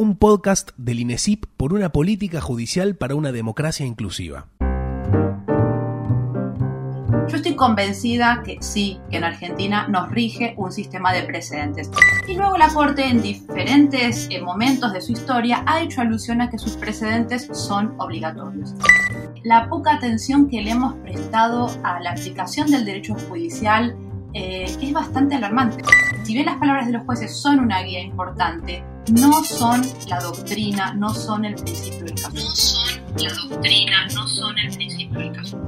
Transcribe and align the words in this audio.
un 0.00 0.16
podcast 0.16 0.70
del 0.78 0.98
INESIP 0.98 1.44
por 1.58 1.74
una 1.74 1.92
política 1.92 2.40
judicial 2.40 2.96
para 2.96 3.14
una 3.14 3.32
democracia 3.32 3.84
inclusiva. 3.84 4.46
Yo 7.28 7.36
estoy 7.36 7.54
convencida 7.54 8.42
que 8.42 8.56
sí, 8.62 8.98
que 9.10 9.18
en 9.18 9.24
Argentina 9.24 9.88
nos 9.88 10.10
rige 10.10 10.54
un 10.56 10.72
sistema 10.72 11.12
de 11.12 11.24
precedentes. 11.24 11.90
Y 12.26 12.34
luego 12.34 12.56
la 12.56 12.72
Corte 12.72 13.04
en 13.04 13.20
diferentes 13.20 14.26
eh, 14.30 14.40
momentos 14.40 14.90
de 14.94 15.02
su 15.02 15.12
historia 15.12 15.62
ha 15.66 15.82
hecho 15.82 16.00
alusión 16.00 16.40
a 16.40 16.48
que 16.48 16.58
sus 16.58 16.78
precedentes 16.78 17.50
son 17.52 17.92
obligatorios. 17.98 18.74
La 19.44 19.68
poca 19.68 19.96
atención 19.96 20.48
que 20.48 20.62
le 20.62 20.70
hemos 20.70 20.94
prestado 20.94 21.66
a 21.82 22.00
la 22.00 22.12
aplicación 22.12 22.70
del 22.70 22.86
derecho 22.86 23.14
judicial 23.28 23.94
eh, 24.32 24.64
es 24.80 24.92
bastante 24.94 25.34
alarmante. 25.34 25.84
Si 26.22 26.32
bien 26.32 26.46
las 26.46 26.56
palabras 26.56 26.86
de 26.86 26.92
los 26.92 27.04
jueces 27.04 27.36
son 27.36 27.60
una 27.60 27.82
guía 27.82 28.00
importante, 28.00 28.82
no 29.08 29.44
son 29.44 29.82
la 30.08 30.20
doctrina, 30.20 30.94
no 30.94 31.12
son 31.14 31.44
el 31.44 31.54
principio 31.54 32.04
del 32.04 32.14
caso. 32.14 32.30
No 32.34 32.54
son 32.54 33.00
la 33.16 33.34
doctrina, 33.48 34.06
no 34.14 34.28
son 34.28 34.58
el 34.58 34.74
principio 34.74 35.18
del 35.18 35.32
caso. 35.32 35.66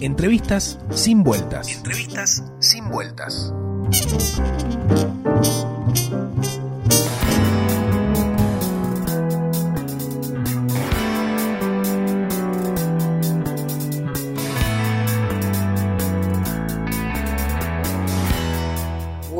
Entrevistas 0.00 0.78
sin 0.90 1.22
vueltas. 1.22 1.68
Entrevistas 1.68 2.44
sin 2.58 2.88
vueltas. 2.90 3.52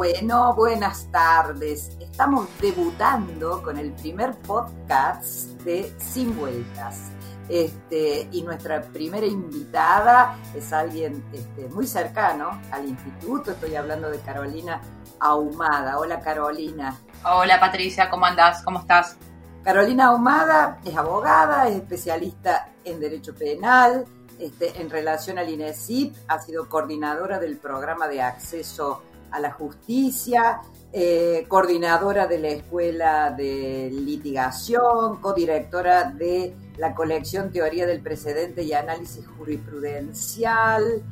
Bueno, 0.05 0.55
buenas 0.55 1.11
tardes. 1.11 1.97
Estamos 1.99 2.47
debutando 2.61 3.63
con 3.63 3.79
el 3.79 3.91
primer 3.93 4.37
podcast 4.37 5.47
de 5.63 5.95
Sin 5.97 6.37
Vueltas. 6.37 7.11
Este, 7.49 8.29
y 8.31 8.43
nuestra 8.43 8.83
primera 8.83 9.25
invitada 9.25 10.37
es 10.55 10.75
alguien 10.75 11.25
este, 11.33 11.69
muy 11.69 11.87
cercano 11.87 12.61
al 12.71 12.87
instituto. 12.87 13.53
Estoy 13.53 13.77
hablando 13.77 14.11
de 14.11 14.19
Carolina 14.19 14.83
Ahumada. 15.21 15.99
Hola 15.99 16.21
Carolina. 16.21 17.01
Hola 17.25 17.59
Patricia, 17.59 18.11
¿cómo 18.11 18.27
andás? 18.27 18.63
¿Cómo 18.63 18.81
estás? 18.81 19.17
Carolina 19.63 20.09
Ahumada 20.09 20.81
es 20.85 20.95
abogada, 20.95 21.67
es 21.67 21.77
especialista 21.77 22.69
en 22.85 23.01
Derecho 23.01 23.35
Penal. 23.35 24.05
Este, 24.39 24.83
en 24.83 24.91
relación 24.91 25.39
al 25.39 25.49
INESIP, 25.49 26.15
ha 26.29 26.41
sido 26.41 26.69
coordinadora 26.69 27.39
del 27.39 27.57
programa 27.57 28.07
de 28.07 28.21
acceso 28.21 29.03
a 29.35 29.41
la 29.41 29.51
justicia, 29.51 30.61
eh, 30.93 31.45
coordinadora 31.49 32.29
de 32.29 32.39
la 32.39 32.49
Escuela 32.51 33.35
de 33.37 33.91
Litigación, 33.93 35.21
codirectora 35.21 36.05
de 36.05 36.55
la 36.77 36.95
colección 36.95 37.51
Teoría 37.51 37.85
del 37.85 38.01
Precedente 38.01 38.63
y 38.63 38.73
Análisis 38.73 39.27
Jurisprudencial 39.37 41.03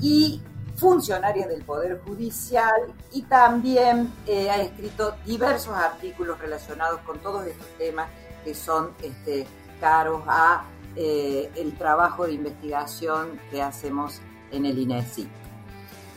y 0.00 0.40
funcionaria 0.76 1.48
del 1.48 1.64
Poder 1.64 2.00
Judicial 2.06 2.94
y 3.12 3.22
también 3.22 4.12
eh, 4.26 4.50
ha 4.50 4.62
escrito 4.62 5.16
diversos 5.26 5.74
artículos 5.74 6.38
relacionados 6.38 7.00
con 7.00 7.18
todos 7.18 7.44
estos 7.44 7.66
temas 7.76 8.08
que 8.44 8.54
son 8.54 8.90
este, 9.02 9.46
caros 9.80 10.22
a 10.28 10.64
eh, 10.94 11.50
el 11.56 11.76
trabajo 11.76 12.24
de 12.24 12.34
investigación 12.34 13.40
que 13.50 13.60
hacemos 13.60 14.20
en 14.52 14.64
el 14.64 14.78
INESI. 14.78 15.28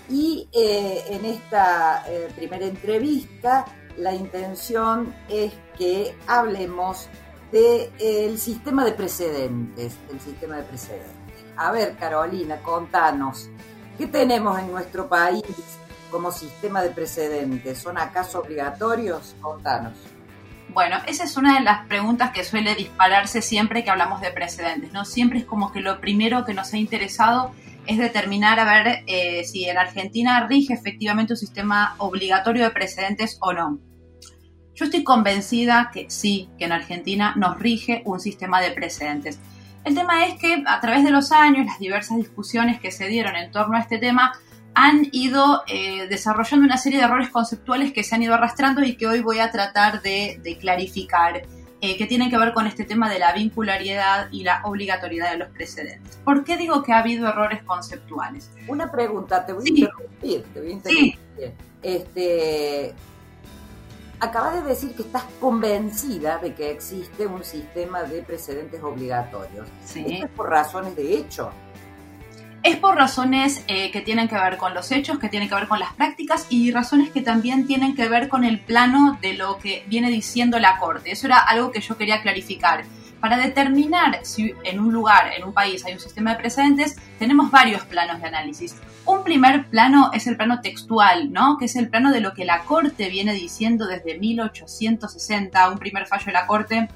Y 0.10 0.48
eh, 0.54 1.04
en 1.10 1.26
esta 1.26 2.04
eh, 2.08 2.30
primera 2.36 2.66
entrevista 2.66 3.66
la 3.98 4.14
intención 4.14 5.14
es 5.28 5.54
que 5.78 6.16
hablemos 6.28 7.10
del 7.52 7.92
de, 7.98 8.38
sistema 8.38 8.86
de 8.86 8.92
precedentes, 8.92 9.98
el 10.12 10.20
sistema 10.20 10.58
de 10.58 10.64
precedentes. 10.64 11.46
A 11.56 11.72
ver, 11.72 11.96
Carolina, 11.98 12.58
contanos, 12.62 13.50
¿qué 13.98 14.08
tenemos 14.08 14.60
en 14.60 14.72
nuestro 14.72 15.10
país 15.10 15.44
como 16.12 16.32
sistema 16.32 16.82
de 16.82 16.92
precedentes? 16.92 17.80
¿Son 17.80 17.98
acaso 17.98 18.40
obligatorios? 18.40 19.36
Contanos. 19.42 19.94
Bueno, 20.70 20.98
esa 21.08 21.24
es 21.24 21.38
una 21.38 21.56
de 21.56 21.62
las 21.62 21.88
preguntas 21.88 22.32
que 22.32 22.44
suele 22.44 22.76
dispararse 22.76 23.42
siempre 23.42 23.84
que 23.84 23.90
hablamos 23.90 24.22
de 24.22 24.30
precedentes, 24.32 24.92
¿no? 24.92 25.06
Siempre 25.06 25.40
es 25.40 25.46
como 25.46 25.72
que 25.72 25.80
lo 25.80 26.00
primero 26.00 26.46
que 26.46 26.54
nos 26.54 26.74
ha 26.74 26.78
interesado 26.78 27.52
es 27.88 27.98
determinar 27.98 28.60
a 28.60 28.66
ver 28.66 29.04
eh, 29.08 29.44
si 29.46 29.66
en 29.66 29.78
Argentina 29.78 30.46
rige 30.48 30.74
efectivamente 30.74 31.34
un 31.34 31.38
sistema 31.38 31.96
obligatorio 31.98 32.64
de 32.66 32.72
precedentes 32.72 33.38
o 33.42 33.54
no. 33.54 33.80
Yo 34.76 34.86
estoy 34.86 35.04
convencida 35.04 35.90
que 35.92 36.10
sí, 36.10 36.50
que 36.60 36.66
en 36.66 36.72
Argentina 36.72 37.34
nos 37.36 37.58
rige 37.58 38.04
un 38.06 38.20
sistema 38.20 38.62
de 38.62 38.72
precedentes. 38.72 39.40
El 39.84 39.96
tema 39.96 40.26
es 40.26 40.38
que 40.40 40.64
a 40.68 40.80
través 40.82 41.04
de 41.04 41.12
los 41.12 41.32
años, 41.32 41.66
las 41.66 41.80
diversas 41.80 42.18
discusiones 42.18 42.80
que 42.80 42.92
se 42.92 43.08
dieron 43.08 43.36
en 43.36 43.52
torno 43.52 43.78
a 43.78 43.80
este 43.80 43.98
tema 43.98 44.34
han 44.76 45.08
ido 45.12 45.64
eh, 45.68 46.08
desarrollando 46.08 46.66
una 46.66 46.78
serie 46.78 47.00
de 47.00 47.06
errores 47.06 47.30
conceptuales 47.30 47.92
que 47.92 48.04
se 48.04 48.14
han 48.14 48.22
ido 48.22 48.36
arrastrando 48.36 48.84
y 48.84 48.96
que 48.96 49.08
hoy 49.08 49.22
voy 49.22 49.40
a 49.40 49.50
tratar 49.50 50.04
de, 50.04 50.40
de 50.44 50.58
clarificar. 50.60 51.42
Eh, 51.80 51.96
que 51.96 52.08
tienen 52.08 52.32
que 52.32 52.38
ver 52.40 52.54
con 52.54 52.66
este 52.66 52.86
tema 52.86 53.08
de 53.08 53.20
la 53.20 53.34
vinculariedad 53.34 54.30
y 54.32 54.44
la 54.44 54.62
obligatoriedad 54.64 55.32
de 55.32 55.38
los 55.38 55.50
precedentes. 55.50 56.18
¿Por 56.24 56.44
qué 56.44 56.58
digo 56.58 56.82
que 56.82 56.92
ha 56.92 57.00
habido 57.00 57.28
errores 57.28 57.62
conceptuales? 57.62 58.50
Una 58.68 58.92
pregunta, 58.92 59.46
te 59.46 59.54
voy 59.54 59.64
a 59.68 59.70
interrumpir, 59.70 60.44
te 60.54 60.60
voy 60.60 60.70
a 60.70 60.74
interrumpir. 60.74 61.20
Sí. 61.38 61.44
Este, 61.84 62.96
acabas 64.20 64.56
de 64.56 64.62
decir 64.64 64.96
que 64.96 65.04
estás 65.04 65.26
convencida 65.40 66.40
de 66.40 66.56
que 66.56 66.72
existe 66.72 67.28
un 67.28 67.44
sistema 67.44 68.02
de 68.04 68.24
precedentes 68.24 68.82
obligatorios. 68.82 69.68
Sí. 69.86 70.04
Esto 70.08 70.26
es 70.26 70.32
por 70.32 70.50
razones 70.50 70.96
de 70.96 71.16
hecho. 71.16 71.52
Es 72.64 72.76
por 72.76 72.96
razones 72.96 73.64
eh, 73.68 73.92
que 73.92 74.02
tienen 74.02 74.28
que 74.28 74.36
ver 74.36 74.58
con 74.58 74.74
los 74.74 74.92
hechos, 74.92 75.20
que 75.20 75.30
tienen 75.30 75.48
que 75.48 75.56
ver 75.56 75.68
con 75.68 75.80
las 75.80 75.94
prácticas 75.94 76.48
y 76.50 76.72
razones 76.72 77.12
que 77.12 77.22
también 77.22 77.66
tienen 77.66 77.96
que 77.96 78.10
ver 78.10 78.28
con 78.28 78.44
el 78.44 78.60
plano 78.60 79.18
de 79.22 79.34
lo 79.34 79.58
que 79.58 79.86
viene 79.88 80.10
diciendo 80.10 80.60
la 80.60 80.78
Corte. 80.80 81.12
Eso 81.12 81.28
era 81.28 81.40
algo 81.40 81.72
que 81.72 81.82
yo 81.82 81.98
quería 81.98 82.22
clarificar. 82.22 82.84
Para 83.20 83.38
determinar 83.38 84.20
si 84.24 84.54
en 84.64 84.80
un 84.80 84.92
lugar, 84.92 85.32
en 85.36 85.44
un 85.44 85.54
país, 85.54 85.84
hay 85.86 85.94
un 85.94 86.00
sistema 86.00 86.32
de 86.32 86.40
precedentes, 86.40 86.98
tenemos 87.18 87.50
varios 87.50 87.84
planos 87.86 88.22
de 88.22 88.28
análisis. 88.28 88.76
Un 89.06 89.24
primer 89.24 89.68
plano 89.68 90.12
es 90.14 90.28
el 90.28 90.36
plano 90.36 90.60
textual, 90.62 91.32
¿no? 91.32 91.58
Que 91.58 91.66
es 91.66 91.76
el 91.76 91.90
plano 91.90 92.12
de 92.12 92.22
lo 92.22 92.34
que 92.34 92.46
la 92.46 92.64
Corte 92.64 93.10
viene 93.10 93.34
diciendo 93.34 93.88
desde 93.88 94.20
1860, 94.20 95.70
un 95.70 95.78
primer 95.78 96.06
fallo 96.06 96.26
de 96.26 96.34
la 96.34 96.46
Corte, 96.46 96.90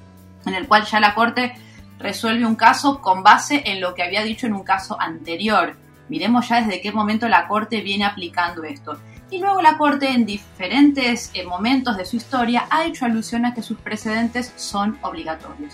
en 0.45 0.53
el 0.53 0.67
cual 0.67 0.85
ya 0.85 0.99
la 0.99 1.15
Corte 1.15 1.53
resuelve 2.01 2.45
un 2.45 2.55
caso 2.55 3.01
con 3.01 3.23
base 3.23 3.63
en 3.65 3.81
lo 3.81 3.93
que 3.93 4.03
había 4.03 4.23
dicho 4.23 4.47
en 4.47 4.53
un 4.53 4.63
caso 4.63 4.99
anterior. 4.99 5.75
Miremos 6.09 6.49
ya 6.49 6.61
desde 6.61 6.81
qué 6.81 6.91
momento 6.91 7.29
la 7.29 7.47
Corte 7.47 7.81
viene 7.81 8.05
aplicando 8.05 8.63
esto. 8.63 8.99
Y 9.29 9.39
luego 9.39 9.61
la 9.61 9.77
Corte 9.77 10.09
en 10.09 10.25
diferentes 10.25 11.31
eh, 11.33 11.45
momentos 11.45 11.95
de 11.95 12.05
su 12.05 12.17
historia 12.17 12.67
ha 12.69 12.83
hecho 12.83 13.05
alusión 13.05 13.45
a 13.45 13.53
que 13.53 13.61
sus 13.61 13.77
precedentes 13.77 14.53
son 14.57 14.97
obligatorios. 15.01 15.73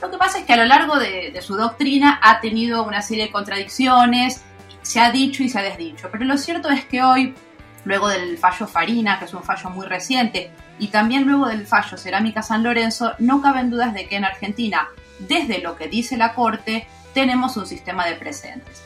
Lo 0.00 0.10
que 0.10 0.16
pasa 0.16 0.38
es 0.38 0.44
que 0.44 0.52
a 0.54 0.56
lo 0.56 0.64
largo 0.64 0.98
de, 0.98 1.30
de 1.30 1.42
su 1.42 1.56
doctrina 1.56 2.18
ha 2.22 2.40
tenido 2.40 2.84
una 2.84 3.02
serie 3.02 3.24
de 3.24 3.32
contradicciones, 3.32 4.42
se 4.82 5.00
ha 5.00 5.10
dicho 5.10 5.42
y 5.42 5.48
se 5.48 5.58
ha 5.58 5.62
desdicho, 5.62 6.08
pero 6.12 6.24
lo 6.24 6.38
cierto 6.38 6.70
es 6.70 6.84
que 6.84 7.02
hoy, 7.02 7.34
luego 7.84 8.08
del 8.08 8.38
fallo 8.38 8.66
Farina, 8.66 9.18
que 9.18 9.24
es 9.24 9.34
un 9.34 9.42
fallo 9.42 9.68
muy 9.70 9.86
reciente, 9.86 10.50
y 10.78 10.88
también 10.88 11.24
luego 11.24 11.48
del 11.48 11.66
fallo 11.66 11.96
Cerámica 11.96 12.42
San 12.42 12.62
Lorenzo, 12.62 13.12
no 13.18 13.42
caben 13.42 13.70
dudas 13.70 13.94
de 13.94 14.06
que 14.06 14.16
en 14.16 14.24
Argentina 14.24 14.88
desde 15.20 15.60
lo 15.60 15.76
que 15.76 15.88
dice 15.88 16.16
la 16.16 16.34
Corte, 16.34 16.86
tenemos 17.14 17.56
un 17.56 17.66
sistema 17.66 18.06
de 18.06 18.16
precedentes. 18.16 18.82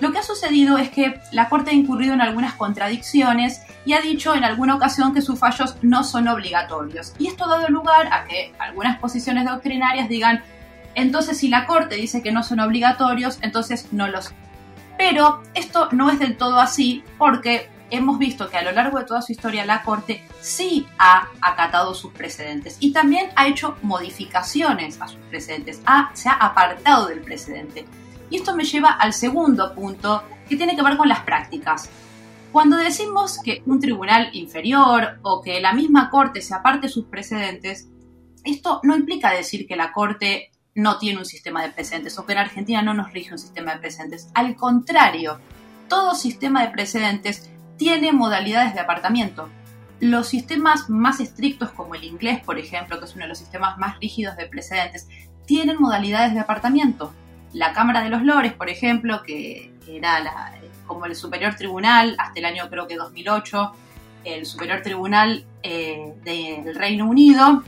Lo 0.00 0.12
que 0.12 0.18
ha 0.18 0.22
sucedido 0.22 0.78
es 0.78 0.90
que 0.90 1.20
la 1.30 1.48
Corte 1.48 1.70
ha 1.70 1.74
incurrido 1.74 2.14
en 2.14 2.22
algunas 2.22 2.54
contradicciones 2.54 3.62
y 3.84 3.92
ha 3.92 4.00
dicho 4.00 4.34
en 4.34 4.44
alguna 4.44 4.74
ocasión 4.74 5.12
que 5.12 5.20
sus 5.20 5.38
fallos 5.38 5.76
no 5.82 6.04
son 6.04 6.26
obligatorios. 6.28 7.12
Y 7.18 7.26
esto 7.26 7.44
ha 7.44 7.58
dado 7.58 7.68
lugar 7.68 8.10
a 8.12 8.24
que 8.24 8.54
algunas 8.58 8.98
posiciones 8.98 9.44
doctrinarias 9.44 10.08
digan, 10.08 10.42
entonces 10.94 11.38
si 11.38 11.48
la 11.48 11.66
Corte 11.66 11.96
dice 11.96 12.22
que 12.22 12.32
no 12.32 12.42
son 12.42 12.60
obligatorios, 12.60 13.38
entonces 13.42 13.92
no 13.92 14.08
los... 14.08 14.32
Pero 14.96 15.42
esto 15.54 15.88
no 15.92 16.10
es 16.10 16.18
del 16.18 16.36
todo 16.36 16.60
así 16.60 17.04
porque 17.18 17.68
hemos 17.90 18.18
visto 18.18 18.48
que 18.48 18.56
a 18.56 18.62
lo 18.62 18.72
largo 18.72 18.98
de 18.98 19.04
toda 19.04 19.22
su 19.22 19.32
historia 19.32 19.64
la 19.64 19.82
Corte 19.82 20.24
sí 20.40 20.86
ha 20.98 21.28
acatado 21.40 21.94
sus 21.94 22.12
precedentes 22.12 22.76
y 22.80 22.92
también 22.92 23.30
ha 23.36 23.48
hecho 23.48 23.76
modificaciones 23.82 25.00
a 25.00 25.08
sus 25.08 25.20
precedentes, 25.28 25.82
se 26.14 26.28
ha 26.28 26.32
apartado 26.32 27.08
del 27.08 27.20
precedente. 27.20 27.86
Y 28.30 28.36
esto 28.36 28.54
me 28.54 28.64
lleva 28.64 28.90
al 28.90 29.12
segundo 29.12 29.74
punto 29.74 30.22
que 30.48 30.56
tiene 30.56 30.76
que 30.76 30.82
ver 30.82 30.96
con 30.96 31.08
las 31.08 31.20
prácticas. 31.20 31.90
Cuando 32.52 32.76
decimos 32.76 33.38
que 33.42 33.62
un 33.66 33.80
tribunal 33.80 34.30
inferior 34.32 35.18
o 35.22 35.40
que 35.40 35.60
la 35.60 35.72
misma 35.72 36.10
Corte 36.10 36.42
se 36.42 36.54
aparte 36.54 36.88
sus 36.88 37.06
precedentes, 37.06 37.88
esto 38.44 38.80
no 38.82 38.96
implica 38.96 39.30
decir 39.30 39.66
que 39.66 39.76
la 39.76 39.92
Corte 39.92 40.50
no 40.74 40.98
tiene 40.98 41.18
un 41.18 41.26
sistema 41.26 41.62
de 41.62 41.70
precedentes 41.70 42.18
o 42.18 42.26
que 42.26 42.32
en 42.32 42.38
Argentina 42.38 42.82
no 42.82 42.94
nos 42.94 43.12
rige 43.12 43.32
un 43.32 43.38
sistema 43.38 43.74
de 43.74 43.80
precedentes. 43.80 44.28
Al 44.34 44.56
contrario, 44.56 45.38
todo 45.88 46.14
sistema 46.14 46.62
de 46.62 46.72
precedentes 46.72 47.50
tiene 47.80 48.12
modalidades 48.12 48.74
de 48.74 48.80
apartamiento. 48.80 49.48
Los 50.00 50.28
sistemas 50.28 50.90
más 50.90 51.18
estrictos, 51.18 51.70
como 51.70 51.94
el 51.94 52.04
inglés, 52.04 52.40
por 52.44 52.58
ejemplo, 52.58 52.98
que 52.98 53.06
es 53.06 53.14
uno 53.14 53.24
de 53.24 53.30
los 53.30 53.38
sistemas 53.38 53.78
más 53.78 53.98
rígidos 53.98 54.36
de 54.36 54.44
precedentes, 54.44 55.08
tienen 55.46 55.78
modalidades 55.80 56.34
de 56.34 56.40
apartamiento. 56.40 57.10
La 57.54 57.72
Cámara 57.72 58.02
de 58.02 58.10
los 58.10 58.22
Lores, 58.22 58.52
por 58.52 58.68
ejemplo, 58.68 59.22
que 59.22 59.72
era 59.88 60.52
como 60.86 61.06
el 61.06 61.16
Superior 61.16 61.54
Tribunal 61.54 62.16
hasta 62.18 62.38
el 62.38 62.44
año 62.44 62.68
creo 62.68 62.86
que 62.86 62.96
2008, 62.96 63.72
el 64.24 64.44
Superior 64.44 64.82
Tribunal 64.82 65.46
eh, 65.62 66.12
del 66.22 66.74
Reino 66.74 67.08
Unido, 67.08 67.64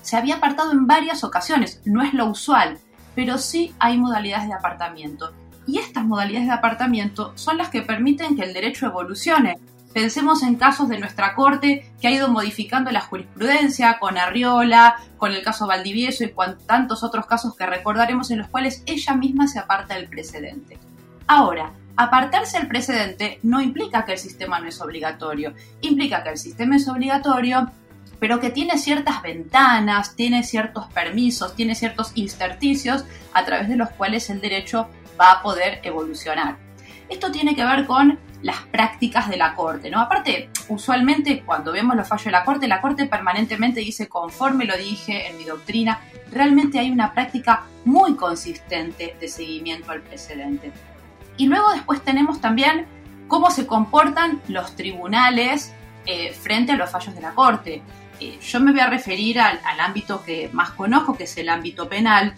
se 0.00 0.16
había 0.16 0.36
apartado 0.36 0.70
en 0.70 0.86
varias 0.86 1.24
ocasiones. 1.24 1.82
No 1.84 2.04
es 2.04 2.14
lo 2.14 2.26
usual, 2.26 2.78
pero 3.16 3.36
sí 3.36 3.74
hay 3.80 3.98
modalidades 3.98 4.46
de 4.46 4.54
apartamiento. 4.54 5.32
Y 5.66 5.78
estas 5.78 6.04
modalidades 6.04 6.48
de 6.48 6.54
apartamiento 6.54 7.32
son 7.34 7.58
las 7.58 7.70
que 7.70 7.82
permiten 7.82 8.36
que 8.36 8.44
el 8.44 8.54
derecho 8.54 8.86
evolucione. 8.86 9.58
Pensemos 9.92 10.42
en 10.42 10.56
casos 10.56 10.88
de 10.88 10.98
nuestra 10.98 11.34
Corte 11.34 11.90
que 12.00 12.08
ha 12.08 12.10
ido 12.10 12.28
modificando 12.28 12.90
la 12.90 13.00
jurisprudencia 13.00 13.98
con 13.98 14.18
Arriola, 14.18 14.96
con 15.16 15.32
el 15.32 15.42
caso 15.42 15.66
Valdivieso 15.66 16.22
y 16.24 16.32
con 16.32 16.58
tantos 16.66 17.02
otros 17.02 17.26
casos 17.26 17.56
que 17.56 17.66
recordaremos 17.66 18.30
en 18.30 18.38
los 18.38 18.48
cuales 18.48 18.82
ella 18.86 19.14
misma 19.14 19.48
se 19.48 19.58
aparta 19.58 19.94
del 19.94 20.08
precedente. 20.08 20.78
Ahora, 21.26 21.72
apartarse 21.96 22.58
del 22.58 22.68
precedente 22.68 23.40
no 23.42 23.60
implica 23.60 24.04
que 24.04 24.12
el 24.12 24.18
sistema 24.18 24.60
no 24.60 24.68
es 24.68 24.80
obligatorio, 24.80 25.54
implica 25.80 26.22
que 26.22 26.30
el 26.30 26.38
sistema 26.38 26.76
es 26.76 26.86
obligatorio 26.88 27.70
pero 28.18 28.40
que 28.40 28.50
tiene 28.50 28.78
ciertas 28.78 29.22
ventanas, 29.22 30.16
tiene 30.16 30.42
ciertos 30.42 30.86
permisos, 30.86 31.54
tiene 31.54 31.74
ciertos 31.74 32.12
intersticios 32.14 33.04
a 33.32 33.44
través 33.44 33.68
de 33.68 33.76
los 33.76 33.90
cuales 33.90 34.30
el 34.30 34.40
derecho 34.40 34.88
va 35.20 35.32
a 35.32 35.42
poder 35.42 35.80
evolucionar. 35.82 36.56
Esto 37.08 37.30
tiene 37.30 37.54
que 37.54 37.64
ver 37.64 37.86
con 37.86 38.18
las 38.42 38.58
prácticas 38.62 39.28
de 39.28 39.36
la 39.36 39.54
Corte, 39.54 39.90
¿no? 39.90 40.00
Aparte, 40.00 40.50
usualmente 40.68 41.42
cuando 41.44 41.72
vemos 41.72 41.96
los 41.96 42.06
fallos 42.06 42.26
de 42.26 42.30
la 42.32 42.44
Corte, 42.44 42.68
la 42.68 42.80
Corte 42.80 43.06
permanentemente 43.06 43.80
dice, 43.80 44.08
conforme 44.08 44.64
lo 44.64 44.76
dije 44.76 45.28
en 45.28 45.38
mi 45.38 45.44
doctrina, 45.44 46.00
realmente 46.30 46.78
hay 46.78 46.90
una 46.90 47.12
práctica 47.12 47.64
muy 47.84 48.16
consistente 48.16 49.16
de 49.20 49.28
seguimiento 49.28 49.90
al 49.90 50.02
precedente. 50.02 50.72
Y 51.36 51.46
luego 51.46 51.70
después 51.72 52.02
tenemos 52.02 52.40
también 52.40 52.86
cómo 53.28 53.50
se 53.50 53.66
comportan 53.66 54.40
los 54.48 54.74
tribunales 54.76 55.72
eh, 56.06 56.32
frente 56.32 56.72
a 56.72 56.76
los 56.76 56.90
fallos 56.90 57.14
de 57.14 57.20
la 57.20 57.32
Corte. 57.32 57.82
Eh, 58.20 58.38
yo 58.40 58.60
me 58.60 58.72
voy 58.72 58.80
a 58.80 58.88
referir 58.88 59.40
al, 59.40 59.60
ámbito 59.80 60.22
que 60.24 60.48
más 60.52 60.70
conozco, 60.70 61.16
que 61.16 61.24
es 61.24 61.36
el 61.36 61.48
ámbito 61.48 61.88
penal, 61.88 62.34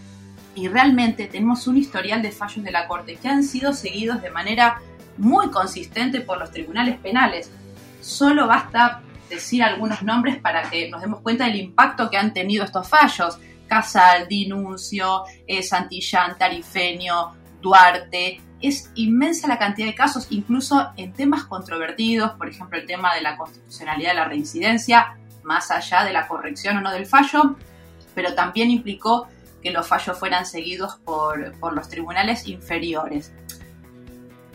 y 0.55 0.67
realmente 0.67 1.27
tenemos 1.27 1.67
un 1.67 1.77
historial 1.77 2.21
de 2.21 2.31
fallos 2.31 2.63
de 2.63 2.71
la 2.71 2.87
Corte 2.87 3.15
que 3.15 3.27
han 3.27 3.43
sido 3.43 3.73
seguidos 3.73 4.21
de 4.21 4.31
manera 4.31 4.81
muy 5.17 5.49
consistente 5.51 6.21
por 6.21 6.39
los 6.39 6.51
tribunales 6.51 6.97
penales. 6.97 7.51
Solo 8.01 8.47
basta 8.47 9.01
decir 9.29 9.63
algunos 9.63 10.01
nombres 10.01 10.37
para 10.37 10.69
que 10.69 10.89
nos 10.89 11.01
demos 11.01 11.21
cuenta 11.21 11.45
del 11.45 11.57
impacto 11.57 12.09
que 12.09 12.17
han 12.17 12.33
tenido 12.33 12.65
estos 12.65 12.87
fallos. 12.87 13.37
Casal, 13.67 14.27
Dinuncio, 14.27 15.23
eh, 15.45 15.61
Santillán, 15.61 16.37
Tarifeño, 16.37 17.35
Duarte. 17.61 18.41
Es 18.61 18.91
inmensa 18.95 19.47
la 19.47 19.59
cantidad 19.59 19.87
de 19.87 19.95
casos, 19.95 20.27
incluso 20.31 20.91
en 20.97 21.13
temas 21.13 21.43
controvertidos, 21.43 22.31
por 22.31 22.49
ejemplo 22.49 22.77
el 22.77 22.85
tema 22.85 23.13
de 23.13 23.21
la 23.21 23.37
constitucionalidad 23.37 24.09
de 24.09 24.15
la 24.15 24.25
reincidencia, 24.25 25.17
más 25.43 25.71
allá 25.71 26.03
de 26.03 26.11
la 26.11 26.27
corrección 26.27 26.77
o 26.77 26.81
no 26.81 26.91
del 26.91 27.05
fallo, 27.05 27.55
pero 28.13 28.33
también 28.33 28.69
implicó 28.71 29.27
que 29.61 29.71
los 29.71 29.87
fallos 29.87 30.17
fueran 30.17 30.45
seguidos 30.45 30.95
por, 31.03 31.53
los 31.73 31.89
tribunales 31.89 32.47
inferiores. 32.47 33.31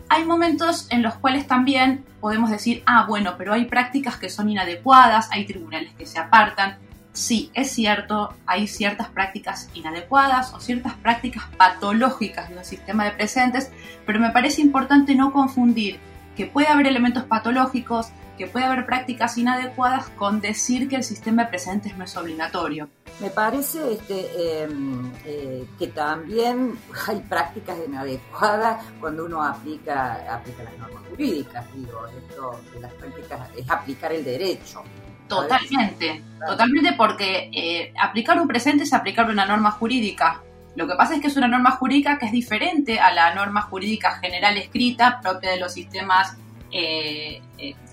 Hay 0.09 0.23
momentos 0.25 0.87
en 0.91 1.01
los 1.01 1.15
cuales 1.15 1.47
también 1.47 2.05
podemos 2.21 2.49
decir, 2.49 2.83
ah, 2.85 3.05
bueno, 3.07 3.35
pero 3.37 3.53
hay 3.53 3.65
prácticas 3.65 4.17
que 4.17 4.29
son 4.29 4.49
inadecuadas, 4.49 5.29
hay 5.31 5.45
tribunales 5.45 5.93
que 5.95 6.05
se 6.05 6.19
apartan. 6.19 6.77
Sí, 7.13 7.49
es 7.53 7.71
cierto, 7.71 8.35
hay 8.45 8.67
ciertas 8.67 9.07
prácticas 9.07 9.69
inadecuadas 9.73 10.53
o 10.53 10.59
ciertas 10.59 10.93
prácticas 10.93 11.45
patológicas 11.57 12.49
de 12.49 12.57
un 12.57 12.65
sistema 12.65 13.05
de 13.05 13.11
presentes, 13.11 13.71
pero 14.05 14.19
me 14.19 14.31
parece 14.31 14.61
importante 14.61 15.15
no 15.15 15.31
confundir 15.31 15.99
que 16.35 16.45
puede 16.45 16.67
haber 16.67 16.87
elementos 16.87 17.23
patológicos, 17.23 18.09
que 18.37 18.47
puede 18.47 18.65
haber 18.65 18.85
prácticas 18.85 19.37
inadecuadas 19.37 20.09
con 20.09 20.41
decir 20.41 20.89
que 20.89 20.97
el 20.97 21.03
sistema 21.03 21.43
de 21.43 21.49
presentes 21.49 21.97
no 21.97 22.03
es 22.03 22.15
obligatorio. 22.17 22.89
Me 23.19 23.29
parece 23.29 23.93
este, 23.93 24.63
em, 24.63 25.09
eh, 25.23 25.65
que 25.79 25.87
también 25.87 26.77
hay 27.07 27.19
prácticas 27.21 27.77
inadecuadas 27.87 28.83
cuando 28.99 29.25
uno 29.25 29.41
aplica, 29.41 30.35
aplica 30.35 30.63
las 30.63 30.77
normas 30.77 31.03
jurídicas. 31.09 31.65
Digo, 31.73 32.05
esto 32.07 32.59
de 32.73 32.79
las 32.81 32.91
prácticas 32.93 33.49
es 33.55 33.69
aplicar 33.69 34.11
el 34.11 34.23
derecho. 34.23 34.83
Totalmente, 35.29 36.23
totalmente 36.45 36.93
porque 36.93 37.49
eh, 37.51 37.93
aplicar 37.99 38.39
un 38.39 38.47
presente 38.47 38.83
es 38.83 38.93
aplicar 38.93 39.29
una 39.29 39.45
norma 39.45 39.71
jurídica. 39.71 40.41
Lo 40.75 40.85
que 40.85 40.95
pasa 40.95 41.15
es 41.15 41.21
que 41.21 41.27
es 41.27 41.37
una 41.37 41.47
norma 41.47 41.71
jurídica 41.71 42.19
que 42.19 42.25
es 42.25 42.31
diferente 42.33 42.99
a 42.99 43.13
la 43.13 43.33
norma 43.33 43.61
jurídica 43.61 44.19
general 44.19 44.57
escrita 44.57 45.21
propia 45.21 45.51
de 45.51 45.59
los 45.59 45.73
sistemas 45.73 46.35
eh, 46.69 47.41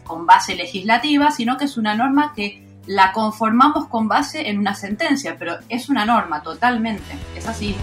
con 0.03 0.27
base 0.27 0.57
legislativa, 0.57 1.31
sino 1.31 1.57
que 1.57 1.67
es 1.67 1.77
una 1.77 1.95
norma 1.95 2.33
que 2.35 2.62
la 2.87 3.13
conformamos 3.13 3.87
con 3.87 4.09
base 4.09 4.49
en 4.49 4.59
una 4.59 4.75
sentencia, 4.75 5.37
pero 5.39 5.57
es 5.69 5.89
una 5.89 6.05
norma 6.05 6.43
totalmente, 6.43 7.17
es 7.37 7.47
así. 7.47 7.77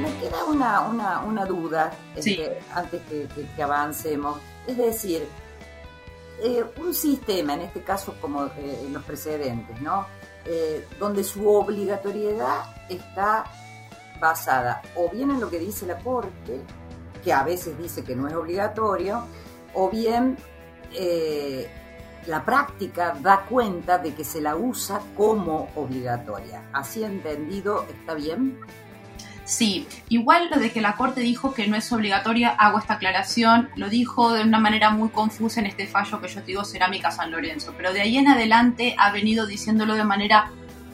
Me 0.00 0.08
queda 0.18 0.44
una, 1.20 1.44
duda 1.44 1.92
este, 2.16 2.58
antes 2.74 3.02
que, 3.08 3.28
que 3.56 3.62
avancemos. 3.62 4.38
Es 4.66 4.76
decir, 4.76 5.28
eh, 6.44 6.64
un 6.80 6.92
sistema, 6.92 7.54
en 7.54 7.60
este 7.60 7.82
caso 7.82 8.16
como 8.20 8.46
eh, 8.46 8.88
los 8.90 9.04
precedentes, 9.04 9.80
¿no? 9.80 10.06
Eh, 10.44 10.86
donde 10.98 11.22
su 11.22 11.48
obligatoriedad 11.48 12.64
está 12.88 13.44
basada 14.20 14.82
o 14.96 15.08
bien 15.08 15.30
en 15.30 15.40
lo 15.40 15.48
que 15.48 15.58
dice 15.58 15.86
la 15.86 15.98
Corte, 15.98 16.60
que 17.22 17.32
a 17.32 17.44
veces 17.44 17.78
dice 17.78 18.02
que 18.02 18.16
no 18.16 18.26
es 18.26 18.34
obligatorio, 18.34 19.24
o 19.74 19.88
bien 19.88 20.36
la 22.26 22.44
práctica 22.44 23.16
da 23.20 23.46
cuenta 23.48 23.98
de 23.98 24.14
que 24.14 24.24
se 24.24 24.40
la 24.40 24.56
usa 24.56 25.00
como 25.16 25.68
obligatoria. 25.74 26.68
Así 26.72 27.02
entendido, 27.02 27.84
¿está 27.88 28.14
bien? 28.14 28.60
Sí, 29.52 29.86
igual 30.08 30.48
lo 30.50 30.58
de 30.58 30.72
que 30.72 30.80
la 30.80 30.96
Corte 30.96 31.20
dijo 31.20 31.52
que 31.52 31.66
no 31.66 31.76
es 31.76 31.92
obligatoria, 31.92 32.48
hago 32.48 32.78
esta 32.78 32.94
aclaración, 32.94 33.68
lo 33.76 33.90
dijo 33.90 34.32
de 34.32 34.44
una 34.44 34.58
manera 34.58 34.88
muy 34.88 35.10
confusa 35.10 35.60
en 35.60 35.66
este 35.66 35.86
fallo 35.86 36.22
que 36.22 36.28
yo 36.28 36.40
te 36.40 36.46
digo 36.46 36.64
Cerámica 36.64 37.10
San 37.10 37.30
Lorenzo, 37.30 37.74
pero 37.76 37.92
de 37.92 38.00
ahí 38.00 38.16
en 38.16 38.28
adelante 38.28 38.96
ha 38.96 39.12
venido 39.12 39.46
diciéndolo 39.46 39.94
de 39.94 40.04
manera 40.04 40.50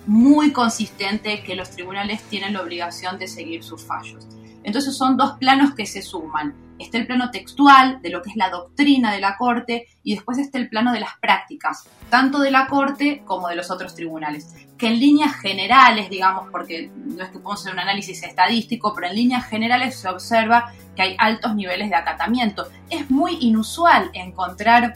muy 0.07 0.51
consistente 0.51 1.45
que 1.45 1.55
los 1.55 1.71
tribunales 1.71 2.21
tienen 2.25 2.55
la 2.55 2.63
obligación 2.63 3.17
de 3.17 3.29
seguir 3.29 3.63
sus 3.63 3.85
fallos. 3.85 4.27
Entonces 4.65 4.97
son 4.97 5.17
dos 5.17 5.39
planos 5.39 5.77
que 5.77 5.87
se 5.87 6.03
suman. 6.03 6.53
Está 6.81 6.99
el 6.99 7.07
plano 7.07 7.31
textual 7.31 8.03
de 8.03 8.11
lo 8.11 8.23
que 8.23 8.31
es 8.31 8.37
la 8.37 8.51
doctrina 8.51 9.13
de 9.13 9.21
la 9.21 9.37
Corte 9.37 9.87
y 10.03 10.17
después 10.17 10.37
está 10.37 10.59
el 10.59 10.69
plano 10.69 10.93
de 10.93 10.99
las 10.99 11.17
prácticas, 11.21 11.89
tanto 12.11 12.41
de 12.41 12.51
la 12.51 12.67
Corte 12.67 13.23
como 13.25 13.47
de 13.47 13.55
los 13.55 13.71
otros 13.71 13.95
tribunales, 13.95 14.53
que 14.79 14.87
en 14.87 15.01
líneas 15.01 15.35
generales, 15.37 16.09
digamos, 16.09 16.49
porque 16.51 16.91
no 16.95 17.23
es 17.23 17.31
que 17.31 17.39
podemos 17.39 17.61
hacer 17.61 17.73
un 17.73 17.81
análisis 17.81 18.23
estadístico, 18.23 18.95
pero 18.95 19.09
en 19.09 19.17
líneas 19.17 19.47
generales 19.47 19.97
se 19.97 20.09
observa 20.09 20.73
que 20.95 21.03
hay 21.03 21.17
altos 21.19 21.55
niveles 21.55 21.91
de 21.91 21.97
acatamiento. 21.97 22.69
Es 22.89 23.11
muy 23.11 23.39
inusual 23.41 24.11
encontrar 24.15 24.95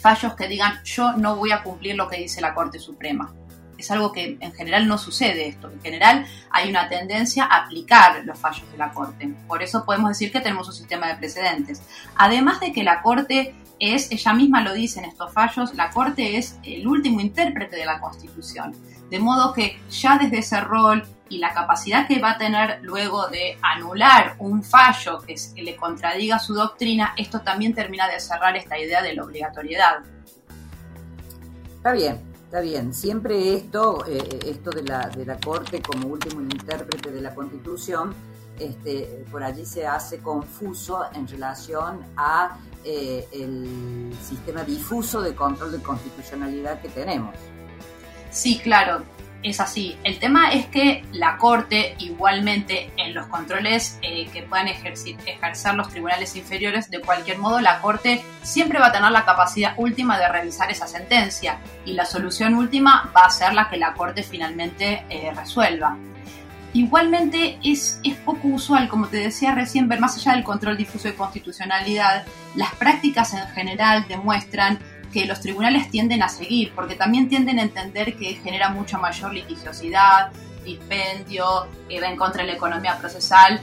fallos 0.00 0.34
que 0.34 0.46
digan 0.46 0.82
yo 0.84 1.12
no 1.12 1.36
voy 1.36 1.50
a 1.50 1.62
cumplir 1.62 1.96
lo 1.96 2.08
que 2.08 2.18
dice 2.18 2.40
la 2.40 2.54
Corte 2.54 2.78
Suprema 2.78 3.34
es 3.78 3.90
algo 3.92 4.12
que 4.12 4.36
en 4.40 4.52
general 4.52 4.88
no 4.88 4.98
sucede 4.98 5.46
esto. 5.46 5.70
En 5.70 5.80
general 5.80 6.26
hay 6.50 6.68
una 6.68 6.88
tendencia 6.88 7.44
a 7.44 7.64
aplicar 7.64 8.24
los 8.24 8.38
fallos 8.38 8.70
de 8.72 8.76
la 8.76 8.90
Corte. 8.90 9.32
Por 9.46 9.62
eso 9.62 9.84
podemos 9.84 10.10
decir 10.10 10.32
que 10.32 10.40
tenemos 10.40 10.66
un 10.68 10.74
sistema 10.74 11.06
de 11.06 11.14
precedentes. 11.14 11.80
Además 12.16 12.60
de 12.60 12.72
que 12.72 12.82
la 12.82 13.00
Corte 13.02 13.54
es, 13.78 14.10
ella 14.10 14.32
misma 14.32 14.62
lo 14.62 14.74
dice 14.74 14.98
en 14.98 15.04
estos 15.06 15.32
fallos, 15.32 15.74
la 15.74 15.90
Corte 15.90 16.36
es 16.36 16.58
el 16.64 16.86
último 16.88 17.20
intérprete 17.20 17.76
de 17.76 17.86
la 17.86 18.00
Constitución. 18.00 18.74
De 19.10 19.18
modo 19.18 19.52
que 19.52 19.80
ya 19.90 20.18
desde 20.18 20.38
ese 20.38 20.60
rol 20.60 21.02
y 21.28 21.38
la 21.38 21.52
capacidad 21.52 22.06
que 22.06 22.20
va 22.20 22.32
a 22.32 22.38
tener 22.38 22.80
luego 22.82 23.28
de 23.28 23.58
anular 23.62 24.36
un 24.38 24.62
fallo 24.62 25.20
que, 25.20 25.34
le 25.62 25.76
contradiga 25.76 26.38
su 26.38 26.54
doctrina, 26.54 27.14
esto 27.16 27.40
también 27.40 27.74
termina 27.74 28.08
de 28.08 28.20
cerrar 28.20 28.56
esta 28.56 28.78
idea 28.78 29.02
de 29.02 29.14
la 29.14 29.24
obligatoriedad. 29.24 29.98
Está 31.76 31.92
bien, 31.92 32.28
Está 32.48 32.62
bien, 32.62 32.94
siempre 32.94 33.52
esto, 33.56 34.06
eh, 34.06 34.40
esto 34.46 34.70
de 34.70 34.82
la, 34.82 35.10
de 35.10 35.26
la 35.26 35.38
Corte 35.38 35.82
como 35.82 36.08
último 36.08 36.40
intérprete 36.40 37.10
de 37.12 37.20
la 37.20 37.34
Constitución, 37.34 38.14
este, 38.58 39.24
por 39.30 39.42
allí 39.42 39.66
se 39.66 39.86
hace 39.86 40.20
confuso 40.20 41.04
en 41.14 41.28
relación 41.28 42.00
a 42.16 42.58
eh, 42.84 43.28
el 43.32 44.12
sistema 44.22 44.64
difuso 44.64 45.20
de 45.20 45.34
control 45.34 45.72
de 45.72 45.82
constitucionalidad 45.82 46.80
que 46.80 46.88
tenemos. 46.88 47.34
Sí, 48.30 48.60
claro. 48.62 49.04
es 49.42 49.60
así. 49.60 49.96
El 50.02 50.18
tema 50.18 50.52
es 50.52 50.66
que 50.66 51.04
la 51.12 51.36
Corte, 51.38 51.94
igualmente 51.98 52.90
en 52.96 53.14
los 53.14 53.26
controles 53.26 53.98
eh, 54.02 54.28
que 54.32 54.42
puedan 54.42 54.68
ejercer, 54.68 55.14
ejercer 55.26 55.74
los 55.74 55.88
tribunales 55.90 56.34
inferiores, 56.36 56.90
de 56.90 57.00
cualquier 57.00 57.38
modo, 57.38 57.60
la 57.60 57.80
Corte 57.80 58.22
siempre 58.42 58.80
va 58.80 58.88
a 58.88 58.92
tener 58.92 59.10
la 59.12 59.24
capacidad 59.24 59.74
última 59.76 60.18
de 60.18 60.28
revisar 60.28 60.70
esa 60.70 60.88
sentencia 60.88 61.58
y 61.84 61.92
la 61.92 62.04
solución 62.04 62.54
última 62.54 63.10
va 63.16 63.22
a 63.22 63.30
ser 63.30 63.54
la 63.54 63.68
que 63.68 63.76
la 63.76 63.94
Corte 63.94 64.22
finalmente 64.22 65.04
eh, 65.08 65.32
resuelva. 65.34 65.96
Igualmente 66.74 67.58
es, 67.64 68.00
es 68.04 68.14
poco 68.16 68.48
usual, 68.48 68.88
como 68.88 69.06
te 69.08 69.16
decía 69.18 69.54
recién, 69.54 69.88
ver 69.88 70.00
más 70.00 70.16
allá 70.16 70.32
del 70.32 70.44
control 70.44 70.76
difuso 70.76 71.08
de 71.08 71.14
constitucionalidad, 71.14 72.26
las 72.56 72.74
prácticas 72.74 73.32
en 73.32 73.46
general 73.48 74.04
demuestran 74.06 74.78
que 75.12 75.26
los 75.26 75.40
tribunales 75.40 75.90
tienden 75.90 76.22
a 76.22 76.28
seguir, 76.28 76.72
porque 76.74 76.94
también 76.94 77.28
tienden 77.28 77.58
a 77.58 77.62
entender 77.62 78.16
que 78.16 78.34
genera 78.34 78.68
mucha 78.70 78.98
mayor 78.98 79.32
litigiosidad, 79.32 80.30
dispendio, 80.64 81.66
que 81.88 82.00
va 82.00 82.08
en 82.08 82.16
contra 82.16 82.42
de 82.42 82.48
la 82.48 82.54
economía 82.54 82.98
procesal, 82.98 83.60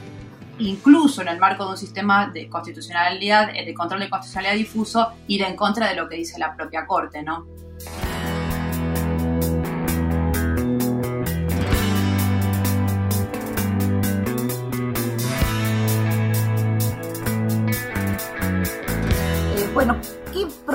incluso 0.58 1.22
en 1.22 1.28
el 1.28 1.38
marco 1.38 1.64
de 1.64 1.70
un 1.72 1.76
sistema 1.76 2.28
de 2.28 2.48
constitucionalidad, 2.48 3.52
de 3.52 3.74
control 3.74 4.00
de 4.00 4.10
constitucionalidad 4.10 4.56
difuso, 4.56 5.12
ir 5.28 5.42
en 5.42 5.56
contra 5.56 5.88
de 5.88 5.96
lo 5.96 6.08
que 6.08 6.16
dice 6.16 6.38
la 6.38 6.54
propia 6.56 6.86
Corte, 6.86 7.22
¿no? 7.22 7.46
Eh, 19.56 19.70
bueno, 19.74 20.00
¿qué 20.00 20.15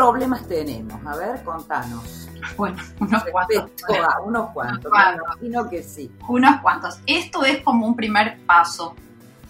problemas 0.01 0.47
tenemos? 0.47 1.05
A 1.05 1.15
ver, 1.15 1.43
contanos. 1.43 2.27
Bueno, 2.57 2.77
unos 2.99 3.23
cuantos. 3.25 3.71
A 4.03 4.21
unos 4.21 4.49
cuantos, 4.49 4.91
me 4.91 5.13
imagino 5.13 5.69
que 5.69 5.83
sí. 5.83 6.11
Unos 6.27 6.59
cuantos. 6.61 6.99
Esto 7.05 7.45
es 7.45 7.61
como 7.61 7.85
un 7.85 7.95
primer 7.95 8.39
paso, 8.47 8.95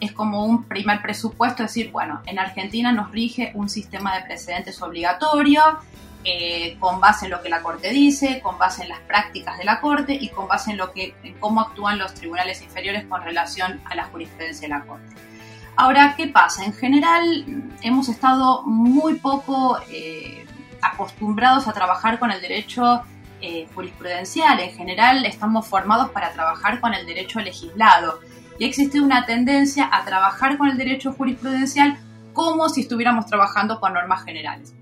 es 0.02 0.12
como 0.12 0.44
un 0.44 0.66
primer 0.66 1.02
presupuesto, 1.02 1.64
es 1.64 1.70
decir, 1.70 1.92
bueno, 1.92 2.22
en 2.26 2.38
Argentina 2.38 2.92
nos 2.92 3.12
rige 3.12 3.54
un 3.56 3.70
sistema 3.70 4.14
de 4.18 4.24
precedentes 4.24 4.82
obligatorio, 4.82 5.62
eh, 6.26 6.76
con 6.80 7.00
base 7.00 7.26
en 7.26 7.32
lo 7.32 7.42
que 7.42 7.48
la 7.48 7.62
Corte 7.64 7.90
dice, 7.90 8.42
con 8.42 8.58
base 8.58 8.84
en 8.84 8.90
las 8.90 9.00
prácticas 9.00 9.58
de 9.58 9.64
la 9.64 9.80
Corte 9.80 10.14
y 10.14 10.30
con 10.30 10.50
base 10.50 10.72
en, 10.72 10.78
lo 10.78 10.92
que, 10.92 11.16
en 11.24 11.34
cómo 11.36 11.62
actúan 11.62 11.98
los 11.98 12.14
tribunales 12.14 12.62
inferiores 12.62 13.06
con 13.06 13.24
relación 13.24 13.80
a 13.86 13.96
la 13.96 14.04
jurisprudencia 14.06 14.68
de 14.68 14.74
la 14.74 14.82
Corte. 14.82 15.16
Ahora, 15.76 16.16
¿qué 16.18 16.28
pasa? 16.28 16.66
En 16.66 16.74
general 16.74 17.46
hemos 17.82 18.10
estado 18.10 18.64
muy 18.64 19.16
poco 19.16 19.80
eh, 19.90 20.46
acostumbrados 20.82 21.68
a 21.68 21.74
trabajar 21.74 22.20
con 22.20 22.32
el 22.32 22.42
derecho 22.42 23.02
eh, 23.42 23.68
jurisprudencial. 23.74 24.60
En 24.60 24.76
general 24.76 25.26
estamos 25.26 25.68
formados 25.68 26.12
para 26.12 26.32
trabajar 26.32 26.80
con 26.80 26.94
el 26.94 27.06
derecho 27.06 27.40
legislado. 27.40 28.20
Y 28.60 28.66
existe 28.66 29.02
una 29.02 29.26
tendencia 29.26 29.90
a 29.92 30.04
trabajar 30.04 30.58
con 30.58 30.68
el 30.68 30.78
derecho 30.78 31.14
jurisprudencial 31.14 31.98
como 32.34 32.70
si 32.70 32.82
estuviéramos 32.82 33.26
trabajando 33.26 33.80
con 33.80 33.94
normas 33.94 34.24
generales. 34.24 34.74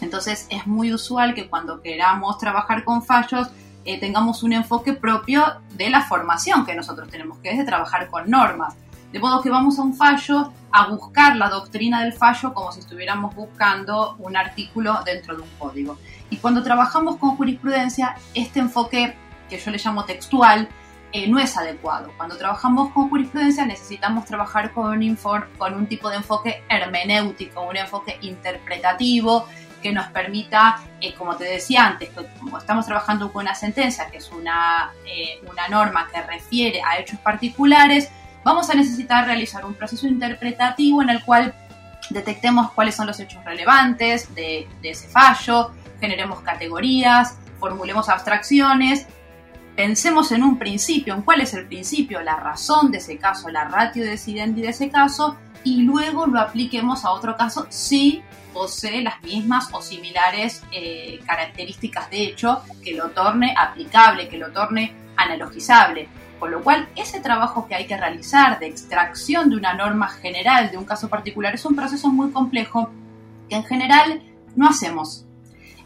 Entonces 0.00 0.46
es 0.50 0.66
muy 0.66 0.92
usual 0.92 1.34
que 1.34 1.48
cuando 1.48 1.82
queramos 1.82 2.38
trabajar 2.38 2.84
con 2.84 3.02
fallos 3.02 3.48
eh, 3.84 4.00
tengamos 4.00 4.42
un 4.42 4.54
enfoque 4.54 4.94
propio 4.94 5.44
de 5.74 5.90
la 5.90 6.02
formación 6.02 6.66
que 6.66 6.74
nosotros 6.74 7.08
tenemos, 7.08 7.38
que 7.38 7.50
es 7.50 7.58
de 7.58 7.64
trabajar 7.64 8.08
con 8.08 8.28
normas. 8.28 8.74
De 9.12 9.18
modo 9.18 9.42
que 9.42 9.50
vamos 9.50 9.78
a 9.78 9.82
un 9.82 9.94
fallo 9.94 10.52
a 10.72 10.86
buscar 10.88 11.36
la 11.36 11.48
doctrina 11.48 12.02
del 12.02 12.12
fallo 12.12 12.54
como 12.54 12.70
si 12.72 12.80
estuviéramos 12.80 13.34
buscando 13.34 14.16
un 14.18 14.36
artículo 14.36 15.00
dentro 15.04 15.36
de 15.36 15.42
un 15.42 15.48
código. 15.58 15.98
Y 16.30 16.36
cuando 16.36 16.62
trabajamos 16.62 17.16
con 17.16 17.36
jurisprudencia, 17.36 18.16
este 18.34 18.60
enfoque 18.60 19.16
que 19.48 19.58
yo 19.58 19.70
le 19.70 19.78
llamo 19.78 20.04
textual 20.04 20.68
eh, 21.12 21.26
no 21.28 21.40
es 21.40 21.56
adecuado. 21.56 22.12
Cuando 22.16 22.36
trabajamos 22.36 22.92
con 22.92 23.10
jurisprudencia 23.10 23.66
necesitamos 23.66 24.24
trabajar 24.26 24.72
con 24.72 24.92
un, 24.92 25.86
tipo 25.88 26.08
de 26.08 26.16
enfoque 26.16 26.62
hermenéutico, 26.68 27.62
un 27.62 27.76
enfoque 27.76 28.18
interpretativo 28.22 29.46
que 29.82 29.92
nos 29.92 30.06
permita, 30.08 30.78
eh, 31.00 31.14
como 31.14 31.36
te 31.36 31.44
decía 31.44 31.86
antes, 31.86 32.10
que 32.10 32.26
como 32.38 32.58
estamos 32.58 32.86
trabajando 32.86 33.32
con 33.32 33.42
una 33.42 33.56
sentencia, 33.56 34.08
que 34.08 34.18
es 34.18 34.30
una, 34.30 34.92
eh, 35.04 35.40
una 35.50 35.66
norma 35.68 36.06
que 36.12 36.22
refiere 36.22 36.80
a 36.82 36.98
hechos 36.98 37.18
particulares, 37.18 38.08
vamos 38.44 38.70
a 38.70 38.74
necesitar 38.74 39.26
realizar 39.26 39.64
un 39.64 39.74
proceso 39.74 40.06
interpretativo 40.06 41.02
en 41.02 41.10
el 41.10 41.24
cual 41.24 41.54
detectemos 42.10 42.72
cuáles 42.72 42.94
son 42.94 43.06
los 43.06 43.18
hechos 43.20 43.44
relevantes 43.44 44.34
de, 44.34 44.68
ese 44.82 45.08
fallo, 45.08 45.72
generemos 46.00 46.40
categorías, 46.40 47.38
formulemos 47.58 48.08
abstracciones, 48.08 49.06
pensemos 49.76 50.32
en 50.32 50.42
un 50.42 50.58
principio, 50.58 51.14
en 51.14 51.22
cuál 51.22 51.40
es 51.40 51.54
el 51.54 51.66
principio, 51.66 52.20
la 52.22 52.36
razón 52.36 52.90
de 52.90 52.98
ese 52.98 53.18
caso, 53.18 53.48
la 53.48 53.64
ratio 53.64 54.04
decidendi 54.04 54.62
de 54.62 54.68
ese 54.68 54.90
caso, 54.90 55.36
y 55.62 55.82
luego 55.82 56.26
lo 56.26 56.40
apliquemos 56.40 57.04
a 57.04 57.10
otro 57.10 57.36
caso 57.36 57.66
si 57.68 58.22
posee 58.52 59.02
las 59.02 59.22
mismas 59.22 59.68
o 59.72 59.82
similares 59.82 60.62
eh, 60.72 61.20
características 61.26 62.10
de 62.10 62.24
hecho 62.24 62.62
que 62.82 62.94
lo 62.94 63.10
torne 63.10 63.54
aplicable, 63.56 64.28
que 64.28 64.38
lo 64.38 64.50
torne 64.50 64.94
analogizable. 65.16 66.08
Con 66.40 66.50
lo 66.50 66.62
cual, 66.64 66.88
ese 66.96 67.20
trabajo 67.20 67.68
que 67.68 67.74
hay 67.74 67.86
que 67.86 67.98
realizar 67.98 68.58
de 68.58 68.66
extracción 68.66 69.50
de 69.50 69.56
una 69.56 69.74
norma 69.74 70.08
general 70.08 70.70
de 70.70 70.78
un 70.78 70.86
caso 70.86 71.10
particular 71.10 71.54
es 71.54 71.66
un 71.66 71.76
proceso 71.76 72.08
muy 72.08 72.30
complejo 72.30 72.90
que 73.50 73.56
en 73.56 73.64
general 73.64 74.22
no 74.56 74.66
hacemos. 74.66 75.26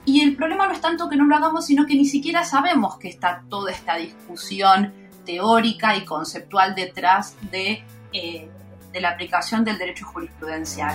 Y 0.05 0.21
el 0.21 0.37
problema 0.37 0.69
no 0.69 0.73
es 0.73 0.81
tanto 0.81 1.09
que 1.09 1.17
no 1.17 1.25
lo 1.25 1.35
hagamos, 1.35 1.67
sino 1.67 1.87
que 1.87 1.97
ni 1.97 2.05
siquiera 2.05 2.45
sabemos 2.45 2.99
que 2.99 3.09
está 3.09 3.43
toda 3.49 3.73
esta 3.73 3.97
discusión 3.97 4.93
teórica 5.27 5.97
y 5.97 6.05
conceptual 6.05 6.77
detrás 6.77 7.37
de, 7.51 7.83
eh, 8.13 8.49
la 8.93 9.09
aplicación 9.09 9.65
del 9.65 9.77
derecho 9.77 10.07
jurisprudencial. 10.07 10.95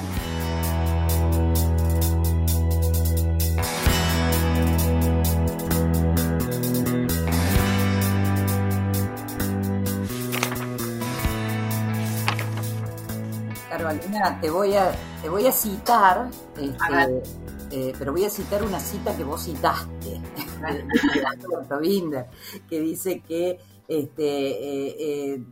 Carolina, 13.80 14.38
te 14.42 14.50
voy 14.50 14.76
a, 14.76 14.92
te 15.22 15.30
voy 15.30 15.48
a 15.48 15.54
citar, 15.54 16.30
este, 16.58 17.24
eh, 17.72 17.94
pero 17.98 18.12
voy 18.12 18.26
a 18.26 18.30
citar 18.30 18.62
una 18.62 18.78
cita 18.78 19.16
que 19.16 19.24
vos 19.24 19.46
citaste, 19.46 20.20
de, 21.70 21.78
Binder, 21.80 22.28
que 22.70 22.82
dice 22.82 23.22
que 23.22 23.58
este, 23.88 24.26
eh, 24.26 24.96
eh, 25.00 25.44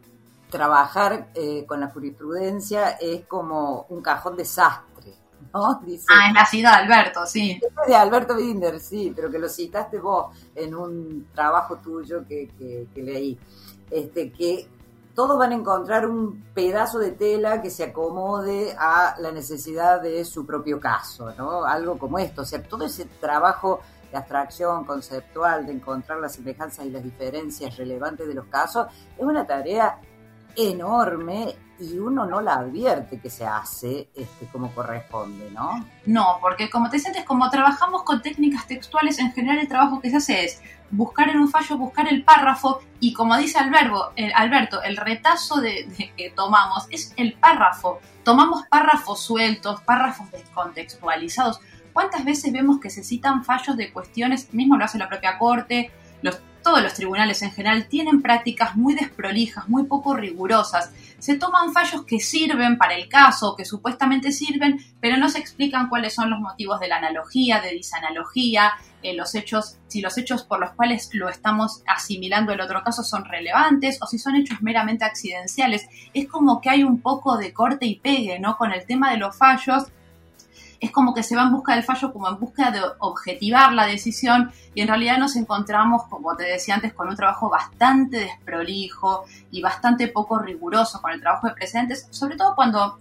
trabajar 0.49 1.29
con 1.65 1.79
la 1.79 1.87
jurisprudencia 1.87 2.89
es 2.99 3.25
como 3.27 3.85
un 3.87 4.01
cajón 4.01 4.35
desastre. 4.35 5.13
¿no? 5.53 5.65
ah, 5.79 5.81
es 5.87 6.05
la 6.33 6.45
cita 6.45 6.71
de 6.71 6.83
Alberto, 6.83 7.25
sí. 7.25 7.61
Es 7.61 7.87
de 7.87 7.95
Alberto 7.95 8.35
Binder, 8.35 8.77
sí, 8.81 9.13
pero 9.15 9.31
que 9.31 9.39
lo 9.39 9.47
citaste 9.47 9.99
vos 9.99 10.35
en 10.53 10.75
un 10.75 11.29
trabajo 11.33 11.77
tuyo 11.77 12.27
que, 12.27 12.49
que, 12.59 12.87
que 12.93 13.01
leí. 13.01 13.39
Este, 13.89 14.33
que 14.33 14.67
todos 15.17 15.39
van 15.39 15.51
a 15.51 15.55
encontrar 15.55 16.07
un 16.07 16.43
pedazo 16.53 16.99
de 16.99 17.09
tela 17.09 17.59
que 17.59 17.71
se 17.71 17.85
acomode 17.85 18.75
a 18.77 19.15
la 19.17 19.31
necesidad 19.31 19.99
de 19.99 20.23
su 20.23 20.45
propio 20.45 20.79
caso, 20.79 21.33
¿no? 21.35 21.65
Algo 21.65 21.97
como 21.97 22.19
esto, 22.19 22.43
o 22.43 22.45
sea, 22.45 22.61
todo 22.61 22.85
ese 22.85 23.05
trabajo 23.19 23.81
de 24.11 24.17
abstracción 24.19 24.85
conceptual, 24.85 25.65
de 25.65 25.73
encontrar 25.73 26.19
las 26.19 26.35
semejanzas 26.35 26.85
y 26.85 26.91
las 26.91 27.03
diferencias 27.03 27.77
relevantes 27.77 28.27
de 28.27 28.35
los 28.35 28.45
casos, 28.45 28.85
es 29.17 29.23
una 29.25 29.47
tarea 29.47 29.99
enorme 30.57 31.55
y 31.79 31.99
uno 31.99 32.25
no 32.25 32.41
la 32.41 32.55
advierte 32.55 33.19
que 33.19 33.29
se 33.29 33.45
hace 33.45 34.09
este, 34.15 34.47
como 34.47 34.73
corresponde, 34.73 35.51
¿no? 35.51 35.85
No, 36.07 36.39
porque 36.41 36.69
como 36.69 36.89
te 36.89 36.97
sientes, 36.97 37.23
como 37.23 37.49
trabajamos 37.51 38.01
con 38.03 38.21
técnicas 38.21 38.65
textuales, 38.67 39.19
en 39.19 39.31
general 39.31 39.59
el 39.59 39.67
trabajo 39.67 40.01
que 40.01 40.09
se 40.09 40.17
hace 40.17 40.45
es 40.45 40.61
buscar 40.89 41.29
en 41.29 41.39
un 41.39 41.49
fallo, 41.49 41.77
buscar 41.77 42.07
el 42.07 42.23
párrafo 42.23 42.81
y 42.99 43.13
como 43.13 43.37
dice 43.37 43.59
el, 43.59 44.33
Alberto, 44.33 44.81
el 44.81 44.97
retazo 44.97 45.61
de, 45.61 46.13
que 46.17 46.31
tomamos 46.31 46.87
es 46.89 47.13
el 47.17 47.33
párrafo. 47.33 47.99
Tomamos 48.23 48.63
párrafos 48.67 49.21
sueltos, 49.21 49.81
párrafos 49.81 50.31
descontextualizados. 50.31 51.59
¿Cuántas 51.93 52.25
veces 52.25 52.51
vemos 52.51 52.79
que 52.79 52.89
se 52.89 53.03
citan 53.03 53.43
fallos 53.43 53.77
de 53.77 53.91
cuestiones, 53.91 54.53
mismo 54.53 54.77
lo 54.77 54.85
hace 54.85 54.97
la 54.97 55.09
propia 55.09 55.37
Corte, 55.37 55.91
los, 56.21 56.41
todos 56.67 56.83
los 56.83 56.95
tribunales 56.95 57.41
en 57.43 57.51
general 57.51 57.87
tienen 57.87 58.21
prácticas 58.21 58.75
muy 58.75 58.93
desprolijas, 58.93 59.69
muy 59.69 59.85
poco 59.85 60.17
rigurosas 60.17 60.91
se 61.19 61.37
toman 61.37 61.73
fallos 61.73 62.03
que 62.03 62.19
sirven 62.19 62.77
para 62.77 62.95
el 62.95 63.09
caso, 63.09 63.55
que 63.55 63.65
supuestamente 63.65 64.31
sirven, 64.31 64.79
pero 64.99 65.17
no 65.17 65.29
se 65.29 65.39
explican 65.39 65.89
cuáles 65.89 66.13
son 66.13 66.29
los 66.29 66.39
motivos 66.39 66.79
de 66.79 66.87
la 66.87 66.97
analogía, 66.97 67.59
de 67.59 67.71
disanalogía, 67.71 68.73
eh, 69.01 69.15
los 69.15 69.33
hechos, 69.33 69.77
si 69.87 70.01
los 70.01 70.17
hechos 70.17 70.43
por 70.43 70.59
los 70.59 70.71
cuales 70.71 71.09
lo 71.13 71.29
estamos 71.29 71.81
asimilando 71.87 72.51
el 72.51 72.61
otro 72.61 72.83
caso 72.83 73.03
son 73.03 73.25
relevantes 73.25 73.97
o 74.01 74.07
si 74.07 74.19
son 74.19 74.35
hechos 74.35 74.61
meramente 74.61 75.05
accidenciales. 75.05 75.87
Es 76.13 76.27
como 76.27 76.61
que 76.61 76.69
hay 76.69 76.83
un 76.83 77.01
poco 77.01 77.37
de 77.37 77.53
corte 77.53 77.85
y 77.85 77.99
pegue, 77.99 78.39
¿no? 78.39 78.57
Con 78.57 78.71
el 78.71 78.85
tema 78.85 79.11
de 79.11 79.17
los 79.17 79.35
fallos. 79.35 79.85
Es 80.79 80.91
como 80.91 81.13
que 81.13 81.23
se 81.23 81.35
va 81.35 81.43
en 81.43 81.51
busca 81.51 81.73
del 81.73 81.83
fallo, 81.83 82.11
como 82.13 82.29
en 82.29 82.39
busca 82.39 82.71
de 82.71 82.81
objetivar 82.99 83.73
la 83.73 83.85
decisión 83.85 84.51
y 84.75 84.81
en 84.81 84.87
realidad 84.87 85.17
nos 85.17 85.35
encontramos, 85.35 86.03
como 86.09 86.35
te 86.35 86.43
decía 86.43 86.75
antes, 86.75 86.93
con 86.93 87.09
un 87.09 87.15
trabajo 87.15 87.49
bastante 87.49 88.19
desprolijo 88.19 89.25
y 89.51 89.61
bastante 89.61 90.07
poco 90.07 90.39
riguroso 90.39 91.01
con 91.01 91.11
el 91.11 91.21
trabajo 91.21 91.47
de 91.47 91.53
precedentes, 91.53 92.07
sobre 92.11 92.35
todo 92.35 92.55
cuando, 92.55 92.99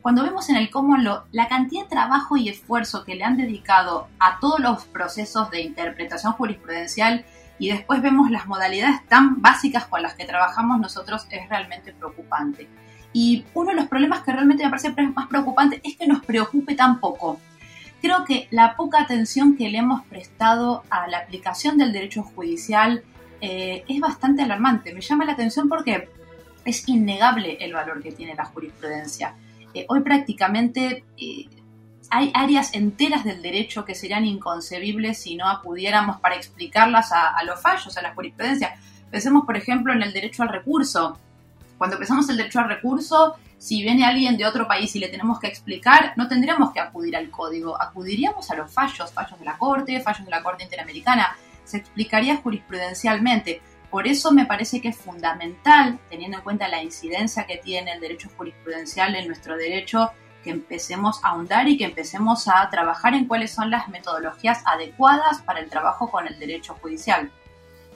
cuando 0.00 0.22
vemos 0.22 0.48
en 0.48 0.56
el 0.56 0.70
common 0.70 1.04
law 1.04 1.22
la 1.32 1.48
cantidad 1.48 1.82
de 1.82 1.90
trabajo 1.90 2.36
y 2.36 2.48
esfuerzo 2.48 3.04
que 3.04 3.14
le 3.14 3.24
han 3.24 3.36
dedicado 3.36 4.08
a 4.18 4.38
todos 4.40 4.60
los 4.60 4.84
procesos 4.84 5.50
de 5.50 5.62
interpretación 5.62 6.32
jurisprudencial 6.32 7.24
y 7.58 7.70
después 7.70 8.02
vemos 8.02 8.30
las 8.30 8.46
modalidades 8.46 9.06
tan 9.06 9.40
básicas 9.40 9.86
con 9.86 10.02
las 10.02 10.14
que 10.14 10.24
trabajamos 10.24 10.80
nosotros 10.80 11.26
es 11.30 11.48
realmente 11.48 11.92
preocupante. 11.92 12.68
Y 13.12 13.44
uno 13.54 13.70
de 13.70 13.76
los 13.76 13.88
problemas 13.88 14.22
que 14.22 14.32
realmente 14.32 14.64
me 14.64 14.70
parece 14.70 14.90
más 14.90 15.28
preocupante 15.28 15.80
es 15.84 15.96
que 15.96 16.06
nos 16.06 16.24
preocupe 16.24 16.74
tan 16.74 17.00
poco. 17.00 17.38
Creo 18.00 18.24
que 18.24 18.48
la 18.50 18.74
poca 18.74 19.00
atención 19.00 19.56
que 19.56 19.68
le 19.68 19.78
hemos 19.78 20.04
prestado 20.06 20.82
a 20.90 21.06
la 21.06 21.18
aplicación 21.18 21.78
del 21.78 21.92
derecho 21.92 22.22
judicial 22.22 23.04
eh, 23.40 23.84
es 23.86 24.00
bastante 24.00 24.42
alarmante. 24.42 24.92
Me 24.94 25.00
llama 25.00 25.24
la 25.24 25.32
atención 25.32 25.68
porque 25.68 26.08
es 26.64 26.88
innegable 26.88 27.58
el 27.60 27.72
valor 27.72 28.02
que 28.02 28.12
tiene 28.12 28.34
la 28.34 28.46
jurisprudencia. 28.46 29.34
Eh, 29.74 29.84
hoy 29.88 30.00
prácticamente 30.00 31.04
eh, 31.16 31.46
hay 32.10 32.30
áreas 32.34 32.74
enteras 32.74 33.24
del 33.24 33.40
derecho 33.40 33.84
que 33.84 33.94
serían 33.94 34.24
inconcebibles 34.24 35.18
si 35.18 35.36
no 35.36 35.48
acudiéramos 35.48 36.20
para 36.20 36.34
explicarlas 36.34 37.12
a, 37.12 37.28
a 37.36 37.44
los 37.44 37.60
fallos, 37.60 37.96
a 37.96 38.02
la 38.02 38.14
jurisprudencia. 38.14 38.74
Pensemos, 39.10 39.44
por 39.44 39.56
ejemplo, 39.56 39.92
en 39.92 40.02
el 40.02 40.12
derecho 40.12 40.42
al 40.42 40.48
recurso 40.48 41.18
cuando 41.82 41.96
empezamos 41.96 42.28
el 42.28 42.36
derecho 42.36 42.60
al 42.60 42.68
recurso, 42.68 43.34
si 43.58 43.82
viene 43.82 44.04
alguien 44.04 44.36
de 44.36 44.46
otro 44.46 44.68
país 44.68 44.94
y 44.94 45.00
le 45.00 45.08
tenemos 45.08 45.40
que 45.40 45.48
explicar, 45.48 46.12
no 46.16 46.28
tendríamos 46.28 46.72
que 46.72 46.78
acudir 46.78 47.16
al 47.16 47.28
código, 47.28 47.76
acudiríamos 47.82 48.48
a 48.52 48.54
los 48.54 48.72
fallos, 48.72 49.12
fallos 49.12 49.36
de 49.40 49.44
la 49.44 49.58
Corte, 49.58 50.00
fallos 50.00 50.24
de 50.24 50.30
la 50.30 50.44
Corte 50.44 50.62
Interamericana, 50.62 51.36
se 51.64 51.78
explicaría 51.78 52.36
jurisprudencialmente. 52.36 53.62
Por 53.90 54.06
eso 54.06 54.30
me 54.30 54.46
parece 54.46 54.80
que 54.80 54.90
es 54.90 54.96
fundamental, 54.96 55.98
teniendo 56.08 56.36
en 56.36 56.44
cuenta 56.44 56.68
la 56.68 56.80
incidencia 56.80 57.46
que 57.48 57.56
tiene 57.56 57.94
el 57.94 58.00
derecho 58.00 58.30
jurisprudencial 58.36 59.16
en 59.16 59.26
nuestro 59.26 59.56
derecho, 59.56 60.12
que 60.44 60.50
empecemos 60.50 61.18
a 61.24 61.30
ahondar 61.30 61.66
y 61.66 61.76
que 61.76 61.86
empecemos 61.86 62.46
a 62.46 62.70
trabajar 62.70 63.14
en 63.14 63.26
cuáles 63.26 63.50
son 63.50 63.72
las 63.72 63.88
metodologías 63.88 64.62
adecuadas 64.66 65.42
para 65.42 65.58
el 65.58 65.68
trabajo 65.68 66.08
con 66.12 66.28
el 66.28 66.38
derecho 66.38 66.76
judicial. 66.80 67.32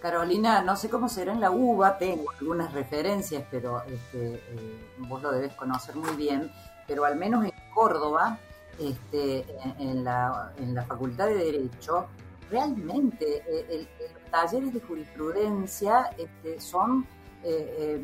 Carolina, 0.01 0.63
no 0.63 0.77
sé 0.77 0.89
cómo 0.89 1.09
será 1.09 1.33
en 1.33 1.41
la 1.41 1.51
UBA, 1.51 1.99
tengo 1.99 2.31
algunas 2.39 2.73
referencias, 2.73 3.45
pero 3.51 3.83
este, 3.83 4.35
eh, 4.35 4.91
vos 4.99 5.23
lo 5.23 5.33
debes 5.33 5.55
conocer 5.55 5.97
muy 5.97 6.15
bien, 6.17 6.51
pero 6.87 7.05
al 7.05 7.17
menos 7.17 7.45
en 7.45 7.53
Córdoba, 7.75 8.39
este, 8.79 9.47
en, 9.79 10.05
la, 10.05 10.53
Facultad 10.87 11.27
de 11.27 11.35
Derecho, 11.35 12.07
realmente 12.51 13.43
eh, 13.49 13.89
los 14.13 14.31
talleres 14.31 14.73
de 14.73 14.81
jurisprudencia 14.81 16.11
este, 16.17 16.61
son 16.61 17.07
eh, 17.43 18.03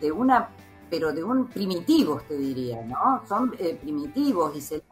de 0.00 0.12
una, 0.12 0.48
pero 0.88 1.12
de 1.12 1.22
un 1.22 1.48
primitivos, 1.48 2.24
te 2.26 2.36
diría, 2.36 2.82
¿no? 2.82 3.22
Son 3.28 3.50
primitivos 3.50 4.56
y 4.56 4.60
se 4.60 4.82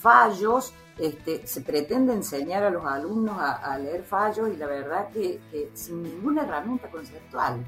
fallos 0.00 0.72
este, 0.98 1.46
se 1.46 1.60
pretende 1.60 2.12
enseñar 2.12 2.64
a 2.64 2.70
los 2.70 2.84
alumnos 2.84 3.36
a, 3.38 3.78
leer 3.78 4.02
fallos 4.02 4.48
y 4.52 4.56
la 4.56 4.66
verdad 4.66 5.08
que, 5.12 5.40
sin 5.74 6.02
ninguna 6.02 6.42
herramienta 6.42 6.90
conceptual. 6.90 7.64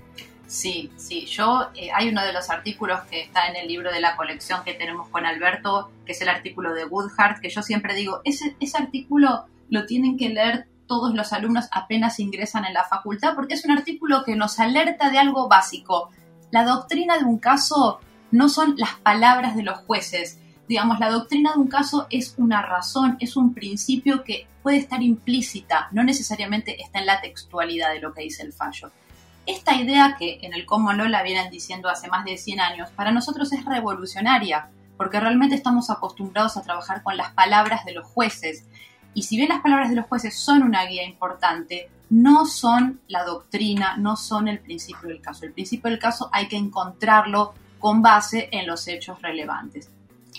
Sí, 0.47 0.91
sí, 0.97 1.27
yo 1.27 1.69
eh, 1.75 1.91
hay 1.95 2.09
uno 2.09 2.25
de 2.25 2.33
los 2.33 2.51
artículos 2.51 3.01
que 3.03 3.23
está 3.23 3.47
en 3.47 3.55
el 3.55 3.69
libro 3.69 3.93
de 3.93 4.01
la 4.01 4.17
colección 4.17 4.65
que 4.65 4.75
tenemos 4.75 5.09
con 5.09 5.25
Alberto, 5.25 5.91
que 6.05 6.13
es 6.13 6.21
el 6.23 6.29
artículo 6.29 6.75
de 6.75 6.85
Woodhart, 6.87 7.41
que 7.41 7.51
yo 7.51 7.63
siempre 7.63 7.95
digo, 7.95 8.21
ese, 8.25 8.57
ese 8.59 8.79
artículo 8.79 9.47
lo 9.69 9.87
tienen 9.87 10.17
que 10.17 10.29
leer 10.29 10.67
todos 10.91 11.15
los 11.15 11.33
alumnos 11.33 11.69
apenas 11.71 12.19
ingresan 12.19 12.65
en 12.65 12.75
la 12.75 12.83
facultad, 12.83 13.37
porque 13.37 13.55
es 13.55 13.65
un 13.65 13.71
artículo 13.71 14.25
que 14.25 14.35
nos 14.35 14.59
alerta 14.59 15.09
de 15.09 15.19
algo 15.19 15.47
básico. 15.47 16.11
La 16.51 16.65
doctrina 16.65 17.17
de 17.17 17.25
un 17.25 17.39
caso 17.39 18.01
no 18.33 18.49
son 18.49 18.75
las 18.77 18.97
palabras 18.97 19.55
de 19.55 19.63
los 19.63 19.79
jueces, 19.87 20.41
digamos, 20.71 21.01
la 21.01 21.11
doctrina 21.11 21.53
de 21.53 21.59
un 21.59 21.67
caso 21.67 22.07
es 22.11 22.35
una 22.37 22.63
razón, 22.63 23.17
es 23.19 23.37
un 23.37 23.55
principio 23.55 24.23
que 24.23 24.47
puede 24.63 24.77
estar 24.77 25.03
implícita, 25.03 25.89
no 25.91 26.05
necesariamente 26.05 26.81
está 26.81 27.01
en 27.01 27.07
la 27.07 27.21
textualidad 27.21 27.93
de 27.93 27.99
lo 27.99 28.15
que 28.15 28.23
dice 28.23 28.45
el 28.45 28.53
fallo. 28.53 28.93
Esta 29.47 29.75
idea 29.75 30.15
que 30.17 30.39
en 30.43 30.55
el 30.55 30.67
Common 30.67 30.97
Law 30.97 31.09
la 31.09 31.25
vienen 31.25 31.51
diciendo 31.51 31.89
hace 31.89 32.07
más 32.07 32.25
de 32.25 32.39
100 32.39 32.61
años, 32.61 32.91
para 32.91 33.11
nosotros 33.11 33.53
es 33.53 33.65
revolucionaria, 33.65 34.69
porque 34.97 35.19
realmente 35.19 35.57
estamos 35.57 35.91
acostumbrados 35.91 36.57
a 36.57 36.63
trabajar 36.63 37.03
con 37.03 37.17
las 37.17 37.33
palabras 37.33 37.85
de 37.85 37.95
los 37.95 38.07
jueces. 38.07 38.65
Y 39.13 39.25
si 39.25 39.37
bien 39.37 39.49
las 39.49 39.63
palabras 39.63 39.91
de 39.91 39.97
los 39.97 40.07
jueces 40.07 40.39
son 40.39 40.63
una 40.63 40.85
guía 40.85 41.03
importante, 41.03 41.91
no 42.11 42.47
son 42.47 43.01
la 43.09 43.25
doctrina, 43.25 43.97
no 43.97 44.17
son 44.17 44.47
el 44.47 44.61
principio 44.61 45.09
del 45.09 45.21
caso. 45.21 45.47
El 45.47 45.53
principio 45.53 45.91
del 45.91 45.99
caso 45.99 46.31
hay 46.33 46.47
que 46.47 46.57
encontrarlo 46.57 47.55
con 47.81 48.03
base 48.03 48.49
en 48.53 48.69
los 48.69 48.87
hechos 48.87 49.21
relevantes 49.21 49.91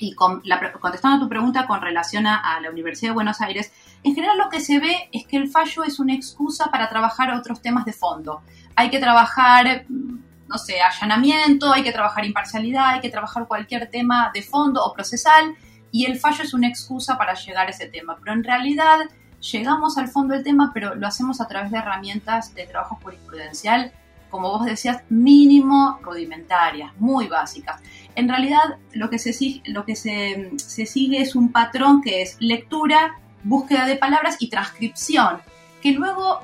y 0.02 0.16
contestando 0.16 1.18
a 1.18 1.20
tu 1.20 1.30
pregunta 1.30 1.68
con 1.68 1.80
relación 1.80 2.26
a, 2.26 2.60
la 2.60 2.72
Universidad 2.72 3.12
de 3.12 3.14
Buenos 3.14 3.40
Aires, 3.40 3.72
en 4.04 4.16
general 4.16 4.36
lo 4.36 4.50
que 4.50 4.60
se 4.60 4.80
ve 4.80 5.10
es 5.12 5.28
que 5.28 5.38
el 5.38 5.48
fallo 5.48 5.84
es 5.84 6.00
una 6.00 6.16
excusa 6.16 6.72
para 6.72 6.90
trabajar 6.90 7.32
otros 7.32 7.62
temas 7.62 7.86
de 7.86 7.94
fondo. 7.94 8.42
Hay 8.76 8.90
que 8.90 8.98
trabajar, 8.98 9.86
no 9.88 10.58
sé, 10.58 10.82
allanamiento, 10.82 11.72
hay 11.72 11.84
que 11.84 11.92
trabajar 11.92 12.26
imparcialidad, 12.26 12.96
hay 12.96 13.02
que 13.02 13.10
trabajar 13.10 13.46
cualquier 13.48 13.92
tema 13.92 14.32
de 14.34 14.42
fondo 14.42 14.84
o 14.84 14.92
procesal, 14.92 15.56
y 15.92 16.06
el 16.06 16.18
fallo 16.18 16.44
es 16.44 16.56
una 16.56 16.68
excusa 16.68 17.16
para 17.20 17.36
llegar 17.36 17.68
a 17.68 17.70
ese 17.70 17.86
tema. 17.86 18.18
Pero 18.20 18.34
en 18.34 18.44
realidad 18.44 19.02
llegamos 19.40 20.00
al 20.00 20.08
fondo 20.08 20.34
del 20.34 20.44
tema, 20.44 20.72
pero 20.74 20.96
lo 20.96 21.06
hacemos 21.06 21.42
a 21.42 21.48
través 21.48 21.70
de 21.70 21.78
herramientas 21.78 22.56
de 22.56 22.66
trabajo 22.66 22.98
jurisprudencial 23.04 23.92
como 24.32 24.50
vos 24.50 24.65
decías, 24.65 25.04
mínimo 25.10 26.00
rudimentarias, 26.02 26.94
muy 26.98 27.28
básicas. 27.28 27.82
En 28.15 28.30
realidad, 28.30 28.78
lo 28.94 29.10
que, 29.10 29.20
se, 29.20 29.62
lo 29.65 29.86
que 29.86 29.96
se, 29.96 30.86
sigue 30.86 31.22
es 31.22 31.36
un 31.36 31.52
patrón 31.52 32.02
que 32.02 32.22
es 32.22 32.38
lectura, 32.39 33.20
búsqueda 33.44 33.86
de 33.86 33.98
palabras 33.98 34.38
y 34.39 34.50
transcripción, 34.50 35.41
que 35.82 35.91
luego 35.91 36.39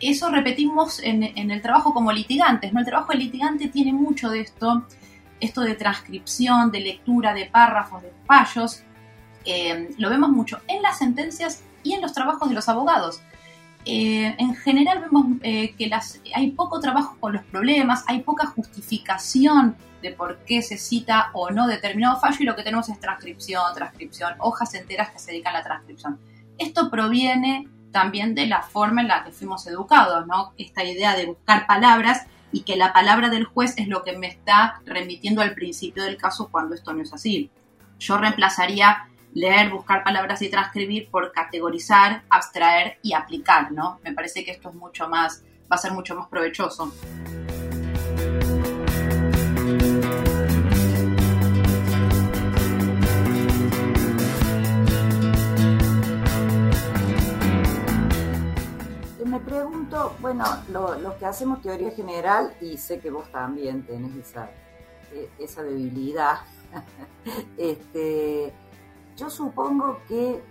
eso 0.00 0.30
repetimos 0.30 1.00
en, 1.02 1.22
el 1.22 1.62
trabajo 1.62 1.92
como 1.92 2.12
litigantes. 2.12 2.72
El 2.74 2.84
trabajo 2.84 3.12
litigante 3.14 3.68
tiene 3.68 3.92
mucho 3.92 4.30
de 4.30 4.40
esto, 4.40 4.86
esto 5.40 5.62
de 5.62 5.74
transcripción, 5.74 6.70
de 6.70 6.80
lectura, 6.80 7.34
de 7.34 7.46
párrafos, 7.46 8.02
de 8.02 8.12
fallos. 8.26 8.82
Eh, 9.44 9.94
lo 9.96 10.10
vemos 10.10 10.30
mucho 10.30 10.60
en 10.68 10.82
las 10.82 10.98
sentencias 10.98 11.62
y 11.82 11.94
en 11.94 12.02
los 12.02 12.12
trabajos 12.12 12.48
de 12.48 12.54
los 12.54 12.68
abogados. 12.68 13.22
Eh, 13.84 14.34
en 14.38 14.54
general 14.56 15.00
vemos 15.00 15.38
eh, 15.42 15.74
que 15.76 15.88
las, 15.88 16.20
hay 16.34 16.50
poco 16.50 16.80
trabajo 16.80 17.16
con 17.18 17.32
los 17.32 17.42
problemas, 17.44 18.04
hay 18.06 18.20
poca 18.20 18.46
justificación 18.46 19.76
de 20.02 20.12
por 20.12 20.38
qué 20.44 20.62
se 20.62 20.76
cita 20.76 21.30
o 21.32 21.50
no 21.50 21.66
determinado 21.66 22.18
fallo 22.20 22.36
y 22.40 22.44
lo 22.44 22.56
que 22.56 22.62
tenemos 22.62 22.88
es 22.88 23.00
transcripción, 23.00 23.62
transcripción, 23.74 24.34
hojas 24.38 24.74
enteras 24.74 25.10
que 25.10 25.18
se 25.18 25.32
dedican 25.32 25.54
a 25.54 25.58
la 25.58 25.64
transcripción. 25.64 26.18
Esto 26.58 26.90
proviene 26.90 27.68
también 27.90 28.34
de 28.34 28.46
la 28.46 28.62
forma 28.62 29.00
en 29.00 29.08
la 29.08 29.24
que 29.24 29.32
fuimos 29.32 29.66
educados, 29.66 30.26
¿no? 30.26 30.52
Esta 30.56 30.84
idea 30.84 31.16
de 31.16 31.26
buscar 31.26 31.66
palabras 31.66 32.26
y 32.52 32.62
que 32.62 32.76
la 32.76 32.92
palabra 32.92 33.28
del 33.28 33.44
juez 33.44 33.74
es 33.76 33.88
lo 33.88 34.02
que 34.02 34.16
me 34.16 34.28
está 34.28 34.80
remitiendo 34.84 35.40
al 35.40 35.54
principio 35.54 36.04
del 36.04 36.16
caso 36.16 36.48
cuando 36.50 36.74
esto 36.74 36.92
no 36.92 37.02
es 37.02 37.12
así. 37.12 37.50
Yo 37.98 38.16
reemplazaría 38.18 39.09
leer, 39.34 39.70
buscar 39.70 40.02
palabras 40.02 40.42
y 40.42 40.50
transcribir 40.50 41.10
por 41.10 41.32
categorizar, 41.32 42.24
abstraer 42.30 42.98
y 43.02 43.12
aplicar, 43.12 43.72
¿no? 43.72 44.00
Me 44.02 44.12
parece 44.12 44.44
que 44.44 44.50
esto 44.50 44.70
es 44.70 44.74
mucho 44.74 45.08
más, 45.08 45.44
va 45.70 45.76
a 45.76 45.78
ser 45.78 45.92
mucho 45.92 46.14
más 46.14 46.28
provechoso. 46.28 46.92
Me 59.24 59.38
pregunto, 59.38 60.16
bueno, 60.20 60.44
los 60.68 61.14
que 61.14 61.24
hacemos 61.24 61.62
teoría 61.62 61.92
general, 61.92 62.52
y 62.60 62.76
sé 62.76 62.98
que 62.98 63.10
vos 63.10 63.30
también 63.30 63.86
tenés 63.86 64.16
esa, 64.16 64.50
e, 65.12 65.30
esa 65.38 65.62
debilidad, 65.62 66.40
este, 67.56 68.52
yo 69.20 69.28
supongo 69.28 70.00
que 70.08 70.42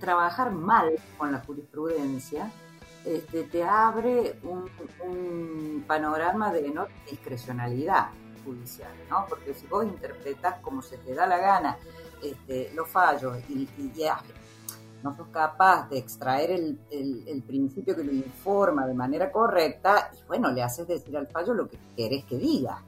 trabajar 0.00 0.50
mal 0.50 0.92
con 1.18 1.30
la 1.30 1.40
jurisprudencia 1.40 2.50
este, 3.04 3.44
te 3.44 3.62
abre 3.62 4.40
un, 4.42 5.84
panorama 5.86 6.52
de 6.52 6.70
no 6.70 6.86
discrecionalidad 7.08 8.08
judicial, 8.44 8.90
¿no? 9.08 9.26
Porque 9.28 9.54
si 9.54 9.66
vos 9.66 9.84
interpretás 9.84 10.58
como 10.60 10.82
se 10.82 10.96
te 10.98 11.14
da 11.14 11.26
la 11.26 11.38
gana 11.38 11.76
este, 12.22 12.72
los 12.74 12.88
fallos 12.88 13.38
y, 13.48 13.68
ya 13.94 14.18
no 15.04 15.14
sos 15.14 15.28
capaz 15.28 15.88
de 15.88 15.98
extraer 15.98 16.50
el, 16.50 17.44
principio 17.46 17.94
que 17.94 18.02
lo 18.02 18.12
informa 18.12 18.86
de 18.86 18.94
manera 18.94 19.30
correcta, 19.30 20.10
y 20.12 20.26
bueno, 20.26 20.50
le 20.50 20.62
haces 20.62 20.88
decir 20.88 21.16
al 21.16 21.28
fallo 21.28 21.54
lo 21.54 21.68
que 21.68 21.78
querés 21.96 22.24
que 22.24 22.38
diga. 22.38 22.82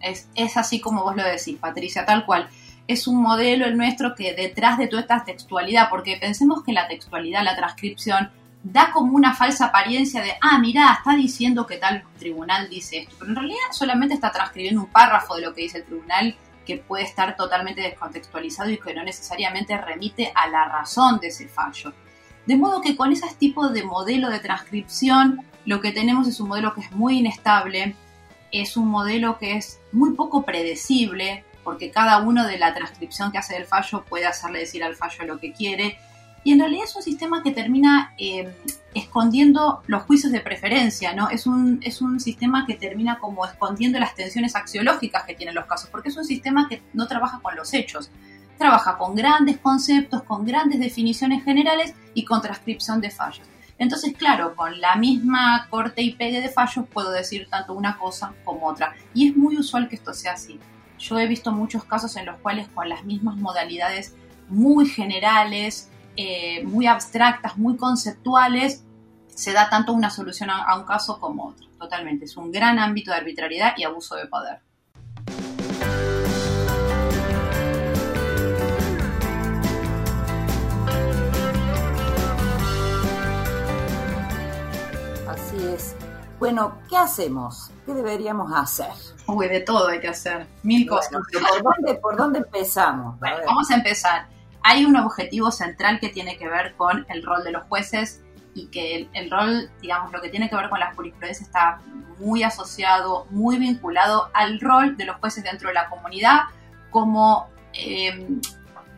Es, 0.00 0.28
es 0.34 0.56
así 0.56 0.80
como 0.80 1.04
vos 1.04 1.14
lo 1.14 1.22
decís, 1.22 1.58
Patricia, 1.60 2.04
tal 2.04 2.26
cual. 2.26 2.48
Es 2.86 3.06
un 3.06 3.22
modelo 3.22 3.64
el 3.66 3.76
nuestro 3.76 4.14
que 4.14 4.34
detrás 4.34 4.78
de 4.78 4.88
toda 4.88 5.02
esta 5.02 5.24
textualidad, 5.24 5.88
porque 5.88 6.16
pensemos 6.20 6.62
que 6.62 6.72
la 6.72 6.88
textualidad, 6.88 7.44
la 7.44 7.56
transcripción, 7.56 8.30
da 8.62 8.90
como 8.92 9.16
una 9.16 9.34
falsa 9.34 9.66
apariencia 9.66 10.22
de, 10.22 10.34
ah, 10.40 10.58
mira, 10.58 10.92
está 10.98 11.16
diciendo 11.16 11.66
que 11.66 11.78
tal 11.78 12.04
tribunal 12.18 12.68
dice 12.68 12.98
esto, 12.98 13.16
pero 13.18 13.30
en 13.30 13.36
realidad 13.36 13.58
solamente 13.72 14.14
está 14.14 14.30
transcribiendo 14.30 14.82
un 14.82 14.86
párrafo 14.88 15.34
de 15.34 15.42
lo 15.42 15.54
que 15.54 15.62
dice 15.62 15.78
el 15.78 15.84
tribunal 15.84 16.36
que 16.64 16.76
puede 16.76 17.04
estar 17.04 17.36
totalmente 17.36 17.80
descontextualizado 17.80 18.70
y 18.70 18.78
que 18.78 18.94
no 18.94 19.02
necesariamente 19.02 19.76
remite 19.76 20.32
a 20.34 20.48
la 20.48 20.64
razón 20.66 21.18
de 21.18 21.28
ese 21.28 21.48
fallo. 21.48 21.92
De 22.46 22.56
modo 22.56 22.80
que 22.80 22.96
con 22.96 23.12
ese 23.12 23.26
tipo 23.36 23.68
de 23.68 23.84
modelo 23.84 24.30
de 24.30 24.38
transcripción, 24.38 25.40
lo 25.64 25.80
que 25.80 25.92
tenemos 25.92 26.28
es 26.28 26.38
un 26.40 26.48
modelo 26.48 26.74
que 26.74 26.82
es 26.82 26.92
muy 26.92 27.18
inestable, 27.18 27.96
es 28.52 28.76
un 28.76 28.88
modelo 28.88 29.38
que 29.38 29.56
es 29.56 29.80
muy 29.92 30.12
poco 30.14 30.44
predecible, 30.44 31.44
porque 31.64 31.90
cada 31.90 32.18
uno 32.18 32.46
de 32.46 32.58
la 32.58 32.74
transcripción 32.74 33.32
que 33.32 33.38
hace 33.38 33.54
del 33.54 33.66
fallo 33.66 34.04
puede 34.08 34.26
hacerle 34.26 34.60
decir 34.60 34.82
al 34.82 34.96
fallo 34.96 35.24
lo 35.24 35.38
que 35.38 35.52
quiere, 35.52 35.98
y 36.44 36.52
en 36.52 36.58
realidad 36.58 36.84
es 36.84 36.96
un 36.96 37.02
sistema 37.02 37.42
que 37.42 37.52
termina 37.52 38.14
eh, 38.18 38.52
escondiendo 38.94 39.82
los 39.86 40.02
juicios 40.02 40.32
de 40.32 40.40
preferencia, 40.40 41.14
¿no? 41.14 41.30
Es 41.30 41.46
un, 41.46 41.78
es 41.82 42.02
un 42.02 42.18
sistema 42.18 42.66
que 42.66 42.74
termina 42.74 43.18
como 43.18 43.46
escondiendo 43.46 44.00
las 44.00 44.14
tensiones 44.14 44.56
axiológicas 44.56 45.22
que 45.24 45.34
tienen 45.34 45.54
los 45.54 45.66
casos, 45.66 45.88
porque 45.90 46.08
es 46.08 46.16
un 46.16 46.24
sistema 46.24 46.68
que 46.68 46.82
no 46.94 47.06
trabaja 47.06 47.38
con 47.40 47.54
los 47.54 47.72
hechos, 47.74 48.10
trabaja 48.58 48.98
con 48.98 49.14
grandes 49.14 49.58
conceptos, 49.58 50.24
con 50.24 50.44
grandes 50.44 50.80
definiciones 50.80 51.44
generales 51.44 51.94
y 52.12 52.24
con 52.24 52.42
transcripción 52.42 53.00
de 53.00 53.10
fallos. 53.10 53.46
Entonces, 53.78 54.14
claro, 54.16 54.54
con 54.56 54.80
la 54.80 54.96
misma 54.96 55.66
corte 55.70 56.02
y 56.02 56.14
pegue 56.14 56.40
de 56.40 56.48
fallos 56.48 56.86
puedo 56.92 57.10
decir 57.10 57.48
tanto 57.50 57.72
una 57.72 57.98
cosa 57.98 58.32
como 58.44 58.66
otra. 58.66 58.94
Y 59.14 59.28
es 59.28 59.36
muy 59.36 59.56
usual 59.56 59.88
que 59.88 59.96
esto 59.96 60.12
sea 60.12 60.32
así. 60.32 60.60
Yo 61.02 61.18
he 61.18 61.26
visto 61.26 61.50
muchos 61.50 61.84
casos 61.84 62.14
en 62.16 62.26
los 62.26 62.36
cuales 62.38 62.68
con 62.68 62.88
las 62.88 63.04
mismas 63.04 63.36
modalidades 63.36 64.14
muy 64.48 64.86
generales, 64.86 65.90
eh, 66.16 66.62
muy 66.64 66.86
abstractas, 66.86 67.58
muy 67.58 67.76
conceptuales, 67.76 68.84
se 69.26 69.52
da 69.52 69.68
tanto 69.68 69.92
una 69.92 70.10
solución 70.10 70.50
a, 70.50 70.76
un 70.76 70.84
caso 70.84 71.18
como 71.18 71.48
otro. 71.48 71.66
Totalmente, 71.76 72.26
es 72.26 72.36
un 72.36 72.52
gran 72.52 72.78
ámbito 72.78 73.10
de 73.10 73.16
arbitrariedad 73.16 73.74
y 73.76 73.82
abuso 73.82 74.14
de 74.14 74.26
poder. 74.26 74.60
Bueno, 86.42 86.76
¿qué 86.88 86.96
hacemos? 86.96 87.70
¿Qué 87.86 87.94
deberíamos 87.94 88.52
hacer? 88.52 88.90
Uy, 89.28 89.46
de 89.46 89.60
todo 89.60 89.86
hay 89.86 90.00
que 90.00 90.08
hacer, 90.08 90.48
mil 90.64 90.88
cosas. 90.88 91.12
¿por, 92.02 92.16
dónde, 92.16 92.40
empezamos? 92.40 93.16
vamos 93.20 93.70
a 93.70 93.74
empezar 93.74 94.26
hay 94.60 94.84
un 94.84 94.96
objetivo 94.96 95.52
central 95.52 96.00
que 96.00 96.08
tiene 96.08 96.36
que 96.36 96.48
ver 96.48 96.74
con 96.74 97.06
el 97.10 97.22
rol 97.22 97.44
de 97.44 97.52
los 97.52 97.62
jueces 97.68 98.24
y 98.54 98.66
que 98.66 99.08
el, 99.12 99.30
rol, 99.30 99.70
digamos, 99.80 100.10
lo 100.10 100.20
que 100.20 100.30
tiene 100.30 100.50
que 100.50 100.56
ver 100.56 100.68
con 100.68 100.80
la 100.80 100.92
jurisprudencia 100.96 101.46
está 101.46 101.80
muy 102.18 102.42
asociado, 102.42 103.28
muy 103.30 103.58
vinculado 103.58 104.28
al 104.34 104.58
rol 104.58 104.96
de 104.96 105.04
los 105.04 105.18
jueces 105.18 105.44
dentro 105.44 105.68
de 105.68 105.74
la 105.74 105.88
comunidad 105.88 106.40
como 106.90 107.50
em, 107.72 108.40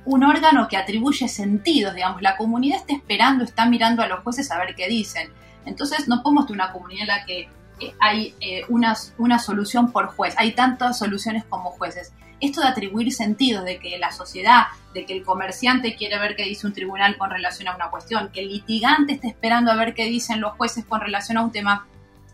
un 0.07 0.25
órgano 0.25 0.67
que 0.67 0.79
atribuye 0.79 1.29
sentidos, 1.29 1.95
digamos, 1.95 2.23
la 2.23 2.39
comunidad 2.39 2.79
está 2.79 2.95
esperando, 2.95 3.45
está 3.45 3.67
mirando 3.67 4.03
a 4.03 4.07
los 4.07 4.21
jueces 4.21 4.51
a 4.51 4.57
ver 4.57 4.75
qué 4.75 4.89
dicen. 4.89 5.31
Entonces 5.66 6.09
no 6.09 6.22
podemos 6.22 6.46
tener 6.46 6.62
una 6.62 6.72
comunidad 6.72 7.03
en 7.03 7.09
la 7.09 7.24
que 7.24 7.48
eh, 7.81 7.94
hay 8.00 8.35
eh, 8.40 8.62
una, 8.68 8.94
una 9.18 9.38
solución 9.38 9.92
por 9.92 10.09
juez, 10.09 10.35
hay 10.38 10.53
tantas 10.53 10.98
soluciones 10.98 11.44
como 11.44 11.70
jueces 11.70 12.12
esto 12.40 12.61
de 12.61 12.68
atribuir 12.68 13.12
sentidos, 13.12 13.64
de 13.64 13.79
que 13.79 13.98
la 13.98 14.12
sociedad, 14.12 14.64
de 14.92 15.07
que 15.07 15.14
el 15.14 15.24
comerciante 15.24 15.96
quiere 15.96 16.18
ver 16.18 16.37
qué 16.37 16.44
dice 16.44 16.66
un 16.66 16.72
tribunal 16.72 17.16
con 17.16 17.31
relación 17.31 17.68
a 17.68 17.74
una 17.74 17.90
cuestión, 17.90 18.31
que 18.33 18.40
el 18.40 18.48
litigante 18.48 19.14
esté 19.14 19.29
esperando 19.29 19.70
a 19.70 19.77
ver 19.77 19.94
qué 19.94 20.05
dicen 20.05 20.40
los 20.40 20.53
jueces 20.55 20.85
con 20.85 21.00
relación 21.00 21.38
a 21.38 21.42
un 21.42 21.53
tema, 21.53 21.87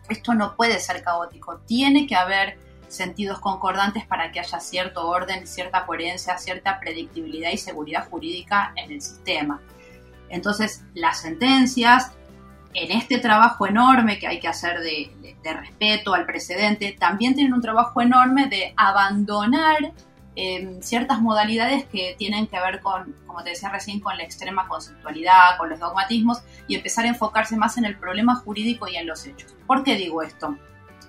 esto 0.08 0.34
no 0.34 0.56
puede 0.56 0.80
ser 0.80 1.02
caótico. 1.02 1.58
Tiene 1.66 2.06
que 2.06 2.16
haber 2.16 2.58
sentidos 2.88 3.38
concordantes 3.38 4.04
para 4.04 4.32
que 4.32 4.40
haya 4.40 4.58
cierto 4.58 5.06
orden, 5.06 5.46
cierta 5.46 5.86
coherencia, 5.86 6.38
cierta 6.38 6.80
predictibilidad 6.80 7.50
y 7.52 7.58
seguridad 7.58 8.08
jurídica 8.08 8.72
en 8.76 8.90
el 8.90 9.00
sistema. 9.00 9.60
Entonces, 10.28 10.82
las 10.94 11.20
sentencias, 11.20 12.12
en 12.74 12.92
este 12.92 13.18
trabajo 13.18 13.66
enorme 13.66 14.18
que 14.18 14.26
hay 14.26 14.40
que 14.40 14.48
hacer 14.48 14.80
de, 14.80 15.10
respeto 15.42 16.14
al 16.14 16.26
precedente, 16.26 16.96
también 16.98 17.34
tienen 17.34 17.54
un 17.54 17.62
trabajo 17.62 18.00
enorme 18.00 18.46
de 18.46 18.72
abandonar 18.76 19.92
em, 20.36 20.80
ciertas 20.80 21.20
modalidades 21.20 21.86
que 21.86 22.14
tienen 22.18 22.46
que 22.46 22.60
ver 22.60 22.80
con, 22.80 23.16
como 23.26 23.42
te 23.42 23.50
decía 23.50 23.70
recién, 23.70 24.00
con 24.00 24.16
la 24.16 24.22
extrema 24.22 24.68
conceptualidad, 24.68 25.56
con 25.58 25.70
los 25.70 25.80
dogmatismos 25.80 26.42
y 26.68 26.76
empezar 26.76 27.04
a 27.06 27.08
enfocarse 27.08 27.56
más 27.56 27.78
en 27.78 27.86
el 27.86 27.98
problema 27.98 28.36
jurídico 28.36 28.86
y 28.86 28.96
en 28.96 29.06
los 29.06 29.26
hechos. 29.26 29.56
¿Por 29.66 29.82
qué 29.82 29.96
digo 29.96 30.22
esto? 30.22 30.56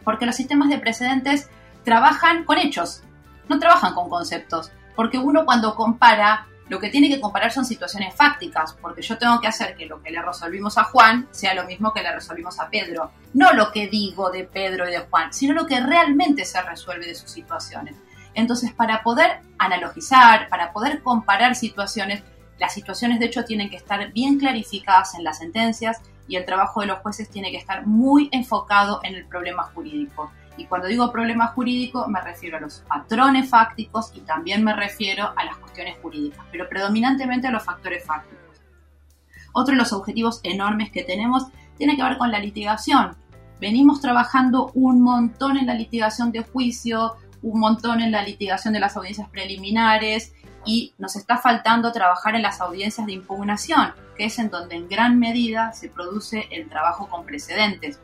Porque 0.04 0.26
los 0.26 0.36
sistemas 0.36 0.70
de 0.70 0.80
precedentes 0.80 1.50
trabajan 1.84 2.46
con 2.46 2.58
hechos, 2.58 3.04
no 3.50 3.60
trabajan 3.60 3.94
con 3.94 4.10
conceptos, 4.10 4.72
porque 4.96 5.20
uno 5.20 5.46
cuando 5.46 5.76
compara 5.76 6.48
lo 6.72 6.80
que 6.80 6.88
tiene 6.88 7.10
que 7.10 7.20
comparar 7.20 7.52
son 7.52 7.66
situaciones 7.66 8.16
fácticas, 8.16 8.78
porque 8.82 9.02
yo 9.02 9.18
tengo 9.18 9.42
que 9.42 9.48
hacer 9.48 9.76
que 9.76 9.88
lo 9.88 10.02
que 10.02 10.10
le 10.10 10.22
resolvimos 10.22 10.78
a 10.78 10.86
Juan 10.86 11.28
sea 11.32 11.54
lo 11.54 11.66
mismo 11.66 11.92
que 11.92 12.02
le 12.02 12.14
resolvimos 12.14 12.62
a 12.62 12.70
Pedro. 12.70 13.12
No 13.34 13.52
lo 13.52 13.74
que 13.74 13.90
digo 13.90 14.32
de 14.32 14.46
Pedro 14.46 14.88
y 14.88 14.92
de 14.92 15.00
Juan, 15.00 15.34
sino 15.34 15.54
lo 15.54 15.66
que 15.66 15.82
realmente 15.82 16.46
se 16.46 16.62
resuelve 16.62 17.08
de 17.08 17.16
sus 17.16 17.30
situaciones. 17.30 17.98
Entonces, 18.36 18.72
para 18.72 19.04
poder 19.04 19.42
analogizar, 19.58 20.48
para 20.48 20.72
poder 20.72 21.02
comparar 21.02 21.56
situaciones, 21.56 22.24
las 22.58 22.74
situaciones 22.74 23.20
de 23.20 23.26
hecho 23.26 23.44
tienen 23.44 23.70
que 23.70 23.76
estar 23.76 24.10
bien 24.14 24.40
clarificadas 24.40 25.16
en 25.16 25.26
las 25.26 25.40
sentencias 25.40 26.00
y 26.30 26.38
el 26.38 26.46
trabajo 26.46 26.80
de 26.80 26.88
los 26.88 27.00
jueces 27.00 27.30
tiene 27.30 27.52
que 27.52 27.58
estar 27.58 27.86
muy 27.86 28.30
enfocado 28.32 29.02
en 29.04 29.16
el 29.16 29.26
problema 29.26 29.64
jurídico. 29.64 30.32
Y 30.62 30.66
cuando 30.66 30.88
digo 30.88 31.12
problema 31.12 31.48
jurídico 31.48 32.08
me 32.08 32.22
refiero 32.22 32.58
a 32.58 32.60
los 32.60 32.84
patrones 32.88 33.50
fácticos 33.50 34.12
y 34.14 34.20
también 34.20 34.64
me 34.64 34.76
refiero 34.76 35.34
a 35.36 35.44
las 35.44 35.58
cuestiones 35.58 35.96
jurídicas, 36.04 36.46
pero 36.52 36.70
predominantemente 36.70 37.48
a 37.48 37.52
los 37.52 37.64
factores 37.64 38.06
fácticos. 38.06 38.62
Otro 39.54 39.74
de 39.74 39.80
los 39.80 39.92
objetivos 39.92 40.40
enormes 40.44 40.92
que 40.92 41.04
tenemos 41.04 41.48
tiene 41.80 41.96
que 41.96 42.04
ver 42.04 42.20
con 42.20 42.30
la 42.30 42.38
litigación. 42.38 43.18
Venimos 43.60 44.02
trabajando 44.02 44.70
un 44.76 45.02
montón 45.02 45.58
en 45.58 45.66
la 45.66 45.74
litigación 45.74 46.32
de 46.32 46.44
juicio, 46.44 47.16
un 47.42 47.60
montón 47.60 48.00
en 48.00 48.12
la 48.12 48.22
litigación 48.22 48.72
de 48.76 48.82
las 48.82 48.96
audiencias 48.96 49.30
preliminares 49.30 50.36
y 50.64 50.94
nos 51.00 51.16
está 51.16 51.38
faltando 51.40 51.92
trabajar 51.92 52.36
en 52.36 52.44
las 52.44 52.62
audiencias 52.62 53.08
de 53.08 53.14
impugnación, 53.14 53.94
que 54.16 54.26
es 54.26 54.38
en 54.38 54.52
donde 54.52 54.76
en 54.76 54.88
gran 54.88 55.18
medida 55.18 55.74
se 55.74 55.90
produce 55.90 56.48
el 56.52 56.70
trabajo 56.70 57.08
con 57.08 57.26
precedentes 57.26 58.00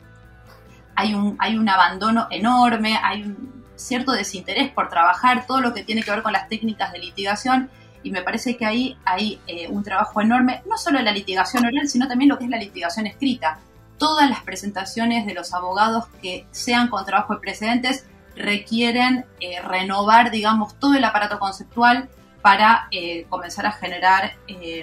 hay 0.98 1.14
un, 1.14 1.36
hay 1.38 1.56
un 1.56 1.68
abandono 1.68 2.26
enorme, 2.28 2.98
hay 3.00 3.22
un 3.22 3.64
cierto 3.76 4.10
desinterés 4.10 4.72
por 4.72 4.88
trabajar 4.88 5.46
todo 5.46 5.60
lo 5.60 5.72
que 5.72 5.84
tiene 5.84 6.02
que 6.02 6.10
ver 6.10 6.24
con 6.24 6.32
las 6.32 6.48
técnicas 6.48 6.90
de 6.90 6.98
litigación 6.98 7.70
y 8.02 8.10
me 8.10 8.22
parece 8.22 8.56
que 8.56 8.66
ahí 8.66 8.98
hay 9.04 9.40
eh, 9.46 9.68
un 9.68 9.84
trabajo 9.84 10.20
enorme, 10.20 10.60
no 10.68 10.76
solo 10.76 10.98
en 10.98 11.04
la 11.04 11.12
litigación 11.12 11.64
oral, 11.64 11.88
sino 11.88 12.08
también 12.08 12.30
lo 12.30 12.36
que 12.36 12.46
es 12.46 12.50
la 12.50 12.56
litigación 12.56 13.06
escrita. 13.06 13.60
Todas 13.96 14.28
las 14.28 14.42
presentaciones 14.42 15.24
de 15.24 15.34
los 15.34 15.54
abogados 15.54 16.06
que 16.20 16.46
sean 16.50 16.88
con 16.88 17.06
trabajo 17.06 17.34
de 17.34 17.40
precedentes 17.42 18.04
requieren 18.34 19.24
eh, 19.38 19.60
renovar, 19.62 20.32
digamos, 20.32 20.80
todo 20.80 20.94
el 20.94 21.04
aparato 21.04 21.38
conceptual 21.38 22.08
para 22.42 22.88
eh, 22.90 23.24
comenzar 23.28 23.66
a 23.66 23.72
generar 23.72 24.32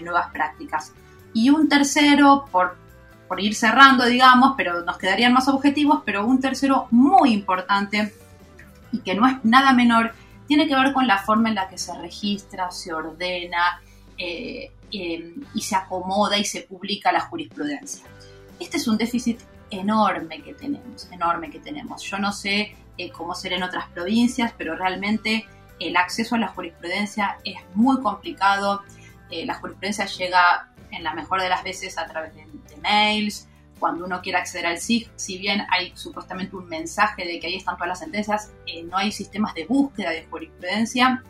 nuevas 0.01 0.31
prácticas. 0.31 0.93
Y 1.33 1.49
un 1.49 1.67
tercero, 1.67 2.45
por 2.53 2.84
por 3.27 3.41
ir 3.41 3.55
cerrando, 3.55 4.05
digamos, 4.05 4.53
pero 4.55 4.83
nos 4.83 4.97
quedarían 4.97 5.33
más 5.33 5.47
objetivos, 5.47 6.01
pero 6.05 6.25
un 6.25 6.39
tercero 6.39 6.87
muy 6.91 7.33
importante 7.33 8.13
y 8.91 8.99
que 8.99 9.15
no 9.15 9.27
es 9.27 9.43
nada 9.43 9.73
menor, 9.73 10.13
tiene 10.47 10.67
que 10.67 10.75
ver 10.75 10.93
con 10.93 11.07
la 11.07 11.17
forma 11.17 11.49
en 11.49 11.55
la 11.55 11.67
que 11.67 11.77
se 11.77 11.93
registra, 11.99 12.71
se 12.71 12.93
ordena 12.93 13.81
eh, 14.17 14.71
eh, 14.91 15.33
y 15.53 15.61
se 15.61 15.75
acomoda 15.75 16.37
y 16.37 16.45
se 16.45 16.61
publica 16.61 17.11
la 17.11 17.21
jurisprudencia. 17.21 18.05
Este 18.59 18.77
es 18.77 18.87
un 18.87 18.97
déficit 18.97 19.39
enorme 19.69 20.41
que 20.41 20.53
tenemos, 20.53 21.11
enorme 21.11 21.49
que 21.49 21.59
tenemos. 21.59 22.03
Yo 22.03 22.19
no 22.19 22.31
sé 22.31 22.75
eh, 22.97 23.09
cómo 23.09 23.33
será 23.35 23.55
en 23.55 23.63
otras 23.63 23.89
provincias, 23.89 24.53
pero 24.57 24.75
realmente 24.75 25.47
el 25.79 25.97
acceso 25.97 26.35
a 26.35 26.37
la 26.37 26.47
jurisprudencia 26.49 27.37
es 27.43 27.57
muy 27.73 27.99
complicado. 28.01 28.83
la 29.29 29.55
jurisprudencia 29.55 30.05
llega 30.05 30.69
en 30.91 31.03
la 31.03 31.13
mejor 31.13 31.41
de 31.41 31.49
las 31.49 31.63
veces 31.63 31.97
a 31.97 32.05
través 32.05 32.33
de, 32.35 32.44
mails, 32.85 33.47
cuando 33.79 34.05
uno 34.05 34.21
quiere 34.21 34.37
acceder 34.37 34.67
al 34.67 34.77
SIG, 34.77 35.09
si 35.15 35.37
bien 35.37 35.65
hay 35.69 35.91
supuestamente 35.95 36.55
un 36.55 36.67
mensaje 36.67 37.25
de 37.25 37.39
que 37.39 37.47
ahí 37.47 37.55
están 37.55 37.75
todas 37.75 37.89
las 37.89 37.99
sentencias, 37.99 38.51
eh, 38.65 38.83
no 38.83 38.97
hay 38.97 39.11
sistemas 39.11 39.53
de 39.53 39.65
búsqueda 39.65 40.11
de 40.11 40.25
jurisprudencia 40.25 41.23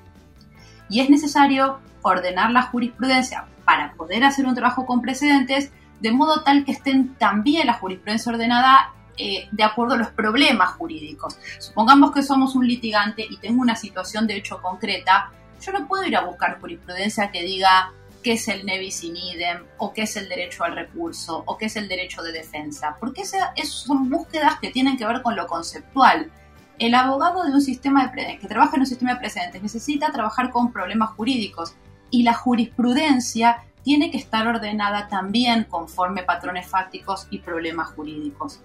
y 0.89 0.99
es 0.99 1.09
necesario 1.09 1.79
ordenar 2.01 2.51
la 2.51 2.63
jurisprudencia 2.63 3.45
para 3.65 3.93
poder 3.93 4.23
hacer 4.23 4.45
un 4.45 4.53
trabajo 4.53 4.85
con 4.85 5.01
precedentes 5.01 5.71
de 5.99 6.11
modo 6.11 6.43
tal 6.43 6.65
que 6.65 6.73
estén 6.73 7.15
también 7.15 7.65
la 7.65 7.73
jurisprudencia 7.73 8.31
ordenada 8.31 8.93
eh, 9.17 9.47
de 9.51 9.63
acuerdo 9.63 9.95
a 9.95 9.97
los 9.97 10.09
problemas 10.09 10.71
jurídicos. 10.71 11.37
Supongamos 11.57 12.11
que 12.11 12.21
somos 12.21 12.53
un 12.53 12.67
litigante 12.67 13.25
y 13.27 13.37
tengo 13.37 13.61
una 13.61 13.75
situación 13.75 14.27
de 14.27 14.35
hecho 14.35 14.61
concreta 14.61 15.31
yo 15.61 15.71
no 15.71 15.87
puedo 15.87 16.03
ir 16.05 16.15
a 16.15 16.25
buscar 16.25 16.59
jurisprudencia 16.59 17.31
que 17.31 17.43
diga 17.43 17.91
qué 18.25 18.33
es 18.33 18.47
el 18.47 18.65
nevis 18.65 19.03
in 19.03 19.15
idem, 19.15 19.65
o 19.77 19.93
qué 19.93 20.01
es 20.01 20.17
el 20.17 20.27
derecho 20.27 20.63
al 20.63 20.75
recurso, 20.75 21.43
o 21.45 21.59
qué 21.59 21.67
es 21.67 21.75
el 21.75 21.87
derecho 21.87 22.23
de 22.23 22.31
defensa, 22.31 22.97
porque 22.99 23.21
esas 23.21 23.51
son 23.69 24.09
búsquedas 24.09 24.57
que 24.59 24.71
tienen 24.71 24.97
que 24.97 25.05
ver 25.05 25.21
con 25.21 25.35
lo 25.35 25.45
conceptual. 25.45 26.31
El 26.79 26.95
abogado 26.95 27.43
de 27.43 27.51
un 27.51 27.61
sistema 27.61 28.07
de 28.07 28.39
que 28.39 28.47
trabaja 28.47 28.77
en 28.77 28.79
un 28.79 28.87
sistema 28.87 29.13
de 29.13 29.19
precedentes 29.19 29.61
necesita 29.61 30.11
trabajar 30.11 30.49
con 30.49 30.73
problemas 30.73 31.11
jurídicos 31.11 31.75
y 32.09 32.23
la 32.23 32.33
jurisprudencia 32.33 33.63
tiene 33.83 34.09
que 34.09 34.17
estar 34.17 34.47
ordenada 34.47 35.07
también 35.07 35.65
conforme 35.65 36.23
patrones 36.23 36.65
fácticos 36.65 37.27
y 37.29 37.37
problemas 37.37 37.89
jurídicos. 37.89 38.59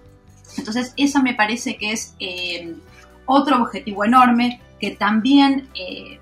Entonces, 0.57 0.94
eso 0.96 1.23
me 1.23 1.35
parece 1.35 1.77
que 1.77 1.92
es 1.92 2.14
eh, 2.18 2.77
otro 3.27 3.61
objetivo 3.61 4.07
enorme 4.07 4.62
que 4.81 4.92
también 4.92 5.68
eh, 5.75 6.18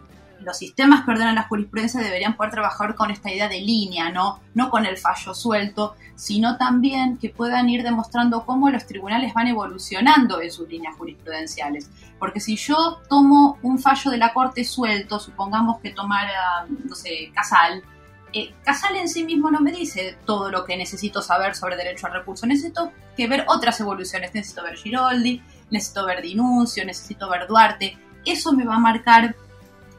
los 0.49 0.59
sistemas 0.59 1.05
que 1.05 1.11
ordenan 1.11 1.35
la 1.35 1.47
jurisprudencia 1.47 2.01
deberían 2.01 2.35
poder 2.35 2.53
trabajar 2.53 2.95
con 2.95 3.11
esta 3.11 3.31
idea 3.31 3.49
de 3.49 3.61
línea, 3.61 4.11
¿no? 4.11 4.41
No 4.55 4.71
con 4.71 4.87
el 4.87 4.97
fallo 4.97 5.35
suelto, 5.35 5.95
sino 6.17 6.57
también 6.57 7.19
que 7.19 7.29
puedan 7.29 7.69
ir 7.69 7.83
demostrando 7.83 8.47
cómo 8.47 8.71
los 8.71 8.87
tribunales 8.87 9.35
van 9.35 9.47
evolucionando 9.47 10.41
en 10.41 10.51
sus 10.51 10.67
líneas 10.69 10.97
jurisprudenciales. 10.97 11.91
Porque 12.19 12.41
si 12.41 12.57
yo 12.57 12.99
tomo 13.11 13.59
un 13.63 13.79
fallo 13.79 14.11
de 14.11 14.17
la 14.17 14.33
Corte 14.33 14.65
suelto, 14.65 15.21
supongamos 15.21 15.81
que 15.81 15.91
tomara, 15.91 16.67
no 16.67 16.95
sé, 16.95 17.31
Casal, 17.35 17.85
eh, 18.33 18.55
Casal 18.65 18.97
en 18.97 19.09
sí 19.09 19.25
mismo 19.25 19.51
no 19.51 19.61
me 19.61 19.71
dice 19.71 20.17
todo 20.25 20.51
lo 20.51 20.65
que 20.65 20.77
necesito 20.77 21.21
saber 21.21 21.55
sobre 21.55 21.77
derecho 21.77 22.07
al 22.07 22.15
recurso. 22.15 22.47
Necesito 22.47 22.91
que 23.17 23.29
ver 23.29 23.45
otras 23.49 23.79
evoluciones. 23.81 24.35
Necesito 24.35 24.63
ver 24.63 24.77
Giroldi, 24.77 25.43
necesito 25.71 26.07
ver 26.07 26.23
Dinuncio, 26.23 26.87
necesito 26.87 27.29
ver 27.29 27.47
Duarte. 27.47 27.99
Eso 28.25 28.53
me 28.55 28.65
va 28.65 28.77
a 28.77 28.81
marcar 28.81 29.37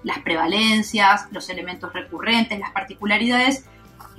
las 0.04 0.20
prevalencias, 0.20 1.28
los 1.32 1.50
elementos 1.50 1.92
recurrentes, 1.94 2.60
las 2.60 2.72
particularidades 2.72 3.66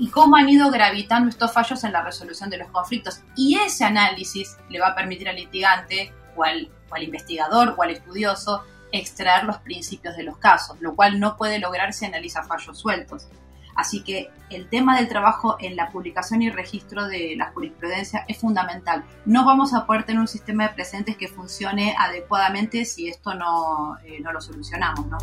y 0.01 0.09
cómo 0.09 0.37
han 0.37 0.49
ido 0.49 0.71
gravitando 0.71 1.29
estos 1.29 1.53
fallos 1.53 1.85
en 1.85 1.93
la 1.93 2.03
resolución 2.03 2.49
de 2.49 2.57
los 2.57 2.69
conflictos. 2.69 3.21
Y 3.37 3.59
ese 3.59 3.85
análisis 3.85 4.57
le 4.71 4.81
va 4.81 4.89
a 4.89 4.95
permitir 4.95 5.29
al 5.29 5.37
litigante 5.37 6.13
o 6.37 6.45
al, 6.45 6.71
investigador 7.03 7.75
o 7.77 7.83
al 7.83 7.91
estudioso 7.91 8.65
extraer 8.93 9.45
los 9.45 9.59
principios 9.59 10.17
de 10.17 10.25
los 10.25 10.39
casos, 10.39 10.81
lo 10.81 10.97
cual 10.97 11.21
no 11.21 11.37
puede 11.37 11.59
lograr 11.59 11.93
si 11.93 12.07
analiza 12.07 12.43
fallos 12.43 12.79
sueltos. 12.79 13.29
Así 13.77 14.03
que 14.03 14.31
el 14.49 14.69
tema 14.69 14.97
del 14.97 15.09
trabajo 15.09 15.57
en 15.61 15.77
la 15.77 15.91
publicación 15.91 16.43
y 16.43 16.51
registro 16.51 17.07
de 17.07 17.35
la 17.37 17.51
jurisprudencia 17.53 18.25
es 18.27 18.39
fundamental. 18.39 19.05
No 19.27 19.45
vamos 19.45 19.75
a 19.75 19.87
poder 19.87 20.05
tener 20.05 20.21
un 20.21 20.29
sistema 20.29 20.67
de 20.67 20.75
presentes 20.75 21.17
que 21.17 21.29
funcione 21.29 21.95
adecuadamente 21.99 22.85
si 22.85 23.09
esto 23.09 23.35
no, 23.35 23.97
eh, 24.05 24.19
no 24.21 24.33
lo 24.33 24.41
solucionamos, 24.41 25.07
¿no? 25.07 25.19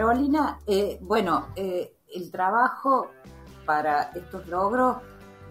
Carolina, 0.00 0.58
eh, 0.66 0.98
bueno, 1.02 1.48
eh, 1.54 1.94
el 2.14 2.30
trabajo 2.30 3.10
para 3.66 4.04
estos 4.14 4.46
logros, 4.46 4.96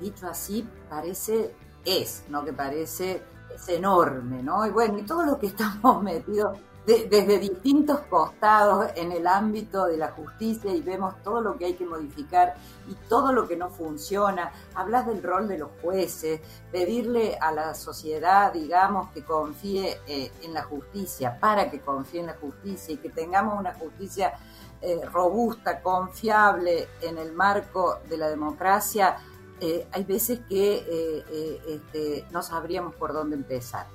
dicho 0.01 0.25
así, 0.25 0.67
parece, 0.89 1.53
es, 1.85 2.23
¿no? 2.29 2.43
Que 2.43 2.51
parece, 2.51 3.21
es 3.53 3.69
enorme, 3.69 4.41
¿no? 4.41 4.65
Y 4.65 4.71
bueno, 4.71 4.97
y 4.97 5.03
todo 5.03 5.23
lo 5.23 5.37
que 5.37 5.45
estamos 5.53 6.01
metidos 6.01 6.57
desde 6.85 7.37
distintos 7.37 7.99
costados 8.01 8.87
en 8.95 9.11
el 9.11 9.27
ámbito 9.27 9.85
de 9.85 9.97
la 9.97 10.09
justicia 10.09 10.73
y 10.73 10.81
vemos 10.81 11.21
todo 11.23 11.41
lo 11.41 11.57
que 11.57 11.65
hay 11.65 11.73
que 11.73 11.85
modificar 11.85 12.55
y 12.87 12.95
todo 13.07 13.31
lo 13.31 13.47
que 13.47 13.55
no 13.55 13.69
funciona. 13.69 14.51
Hablas 14.73 15.05
del 15.05 15.21
rol 15.21 15.47
de 15.47 15.59
los 15.59 15.69
jueces, 15.81 16.41
pedirle 16.71 17.37
a 17.39 17.51
la 17.51 17.75
sociedad, 17.75 18.53
digamos, 18.53 19.11
que 19.11 19.23
confíe 19.23 19.99
eh, 20.07 20.31
en 20.41 20.53
la 20.53 20.63
justicia, 20.63 21.37
para 21.39 21.69
que 21.69 21.79
confíe 21.79 22.21
en 22.21 22.27
la 22.27 22.35
justicia 22.35 22.93
y 22.93 22.97
que 22.97 23.09
tengamos 23.09 23.59
una 23.59 23.73
justicia 23.73 24.33
eh, 24.81 25.01
robusta, 25.05 25.81
confiable 25.81 26.87
en 27.01 27.19
el 27.19 27.33
marco 27.33 27.99
de 28.09 28.17
la 28.17 28.29
democracia. 28.29 29.17
Eh, 29.61 29.87
hay 29.91 30.03
veces 30.05 30.39
que 30.47 31.23
este, 31.67 32.25
no 32.31 32.41
sabríamos 32.41 32.95
por 32.95 33.13
dónde 33.13 33.35
empezar. 33.35 33.85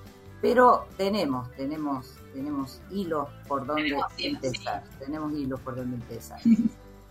Pero 0.41 0.87
tenemos, 0.99 1.51
tenemos 1.53 2.19
tenemos 2.35 2.83
hilos 2.91 3.29
por 3.49 3.65
donde 3.65 3.97
empezar, 4.19 4.83
tenemos 4.99 5.33
hilos 5.33 5.61
por 5.61 5.77
donde 5.77 5.97
empezar. 5.97 6.41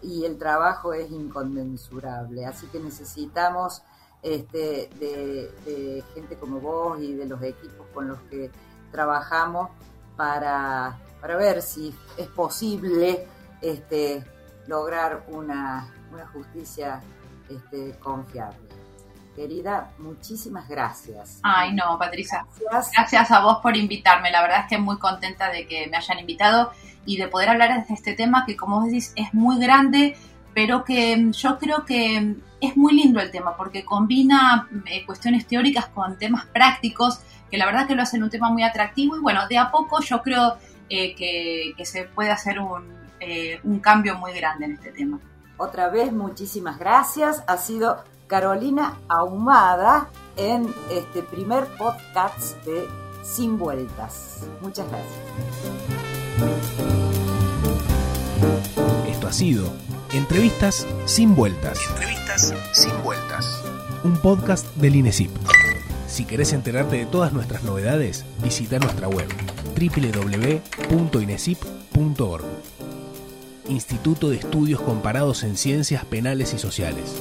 y 0.01 0.25
el 0.25 0.37
trabajo 0.37 0.93
es 0.93 1.09
inconmensurable, 1.09 2.45
así 2.45 2.67
que 2.67 2.79
necesitamos 2.79 3.81
este, 4.21 4.89
de, 4.99 6.03
gente 6.13 6.35
como 6.35 6.59
vos 6.59 6.99
y 7.01 7.13
de 7.13 7.25
los 7.25 7.41
equipos 7.41 7.87
con 7.93 8.09
los 8.09 8.19
que 8.29 8.51
trabajamos 8.91 9.69
para, 10.17 10.99
para 11.19 11.37
ver 11.37 11.61
si 11.61 11.95
es 12.17 12.27
posible 12.27 13.25
este, 13.61 14.23
lograr 14.67 15.25
una, 15.29 15.91
una 16.11 16.27
justicia 16.27 17.01
este, 17.49 17.97
confiable. 17.99 18.57
Querida, 19.35 19.91
muchísimas 19.97 20.67
gracias. 20.69 21.39
Ay, 21.41 21.73
no, 21.73 21.97
Patricia. 21.97 22.45
Gracias. 22.93 23.31
a 23.31 23.41
vos 23.41 23.57
por 23.63 23.75
invitarme. 23.75 24.29
La 24.31 24.41
verdad 24.41 24.61
es 24.61 24.67
que 24.67 24.77
muy 24.77 24.97
contenta 24.99 25.49
de 25.49 25.67
que 25.67 25.87
me 25.87 25.97
hayan 25.97 26.19
invitado 26.19 26.71
y 27.05 27.17
de 27.17 27.27
poder 27.27 27.49
hablar 27.49 27.85
de 27.87 27.93
este 27.93 28.13
tema 28.13 28.45
que, 28.45 28.55
como 28.55 28.79
vos 28.79 28.85
decís, 28.85 29.11
es 29.15 29.33
muy 29.33 29.59
grande, 29.59 30.15
pero 30.53 30.83
que 30.83 31.17
mm, 31.17 31.31
yo 31.31 31.57
creo 31.57 31.83
que 31.83 32.21
mm, 32.21 32.41
es 32.61 32.77
muy 32.77 32.93
lindo 32.93 33.19
el 33.19 33.31
tema 33.31 33.57
porque 33.57 33.83
combina 33.83 34.69
eh, 34.85 35.05
cuestiones 35.05 35.47
teóricas 35.47 35.87
con 35.87 36.17
temas 36.17 36.45
prácticos 36.45 37.19
que 37.49 37.57
la 37.57 37.65
verdad 37.65 37.87
que 37.87 37.95
lo 37.95 38.01
hacen 38.01 38.23
un 38.23 38.29
tema 38.29 38.49
muy 38.49 38.63
atractivo 38.63 39.17
y 39.17 39.19
bueno, 39.19 39.47
de 39.47 39.57
a 39.57 39.69
poco 39.69 40.01
yo 40.01 40.21
creo 40.21 40.57
eh, 40.89 41.15
que, 41.15 41.85
se 41.85 42.03
puede 42.05 42.31
hacer 42.31 42.59
un, 42.59 42.83
eh, 43.19 43.59
un 43.63 43.79
cambio 43.79 44.17
muy 44.17 44.33
grande 44.33 44.65
en 44.65 44.73
este 44.73 44.91
tema. 44.91 45.19
Otra 45.57 45.89
vez, 45.89 46.11
muchísimas 46.11 46.79
gracias. 46.79 47.43
Ha 47.47 47.57
sido 47.57 48.03
Carolina 48.27 48.99
Ahumada 49.07 50.09
en 50.37 50.73
este 50.89 51.23
primer 51.23 51.65
podcast 51.77 52.63
de 52.65 52.87
Sin 53.23 53.57
Vueltas. 53.57 54.45
Muchas 54.61 54.85
gracias. 54.89 55.19
Esto 59.07 59.27
ha 59.27 59.33
sido 59.33 59.71
Entrevistas 60.13 60.87
sin 61.05 61.35
vueltas. 61.35 61.79
Entrevistas 61.89 62.53
sin 62.73 62.91
vueltas. 63.03 63.63
Un 64.03 64.15
podcast 64.17 64.67
del 64.75 64.95
INESIP. 64.95 65.31
Si 66.07 66.25
querés 66.25 66.53
enterarte 66.53 66.97
de 66.97 67.07
todas 67.07 67.33
nuestras 67.33 67.63
novedades, 67.63 68.23
visita 68.43 68.77
nuestra 68.77 69.07
web 69.07 69.27
www.inesip.org. 69.75 72.43
Instituto 73.69 74.29
de 74.29 74.35
Estudios 74.35 74.81
Comparados 74.81 75.41
en 75.41 75.57
Ciencias 75.57 76.05
Penales 76.05 76.53
y 76.53 76.59
Sociales. 76.59 77.15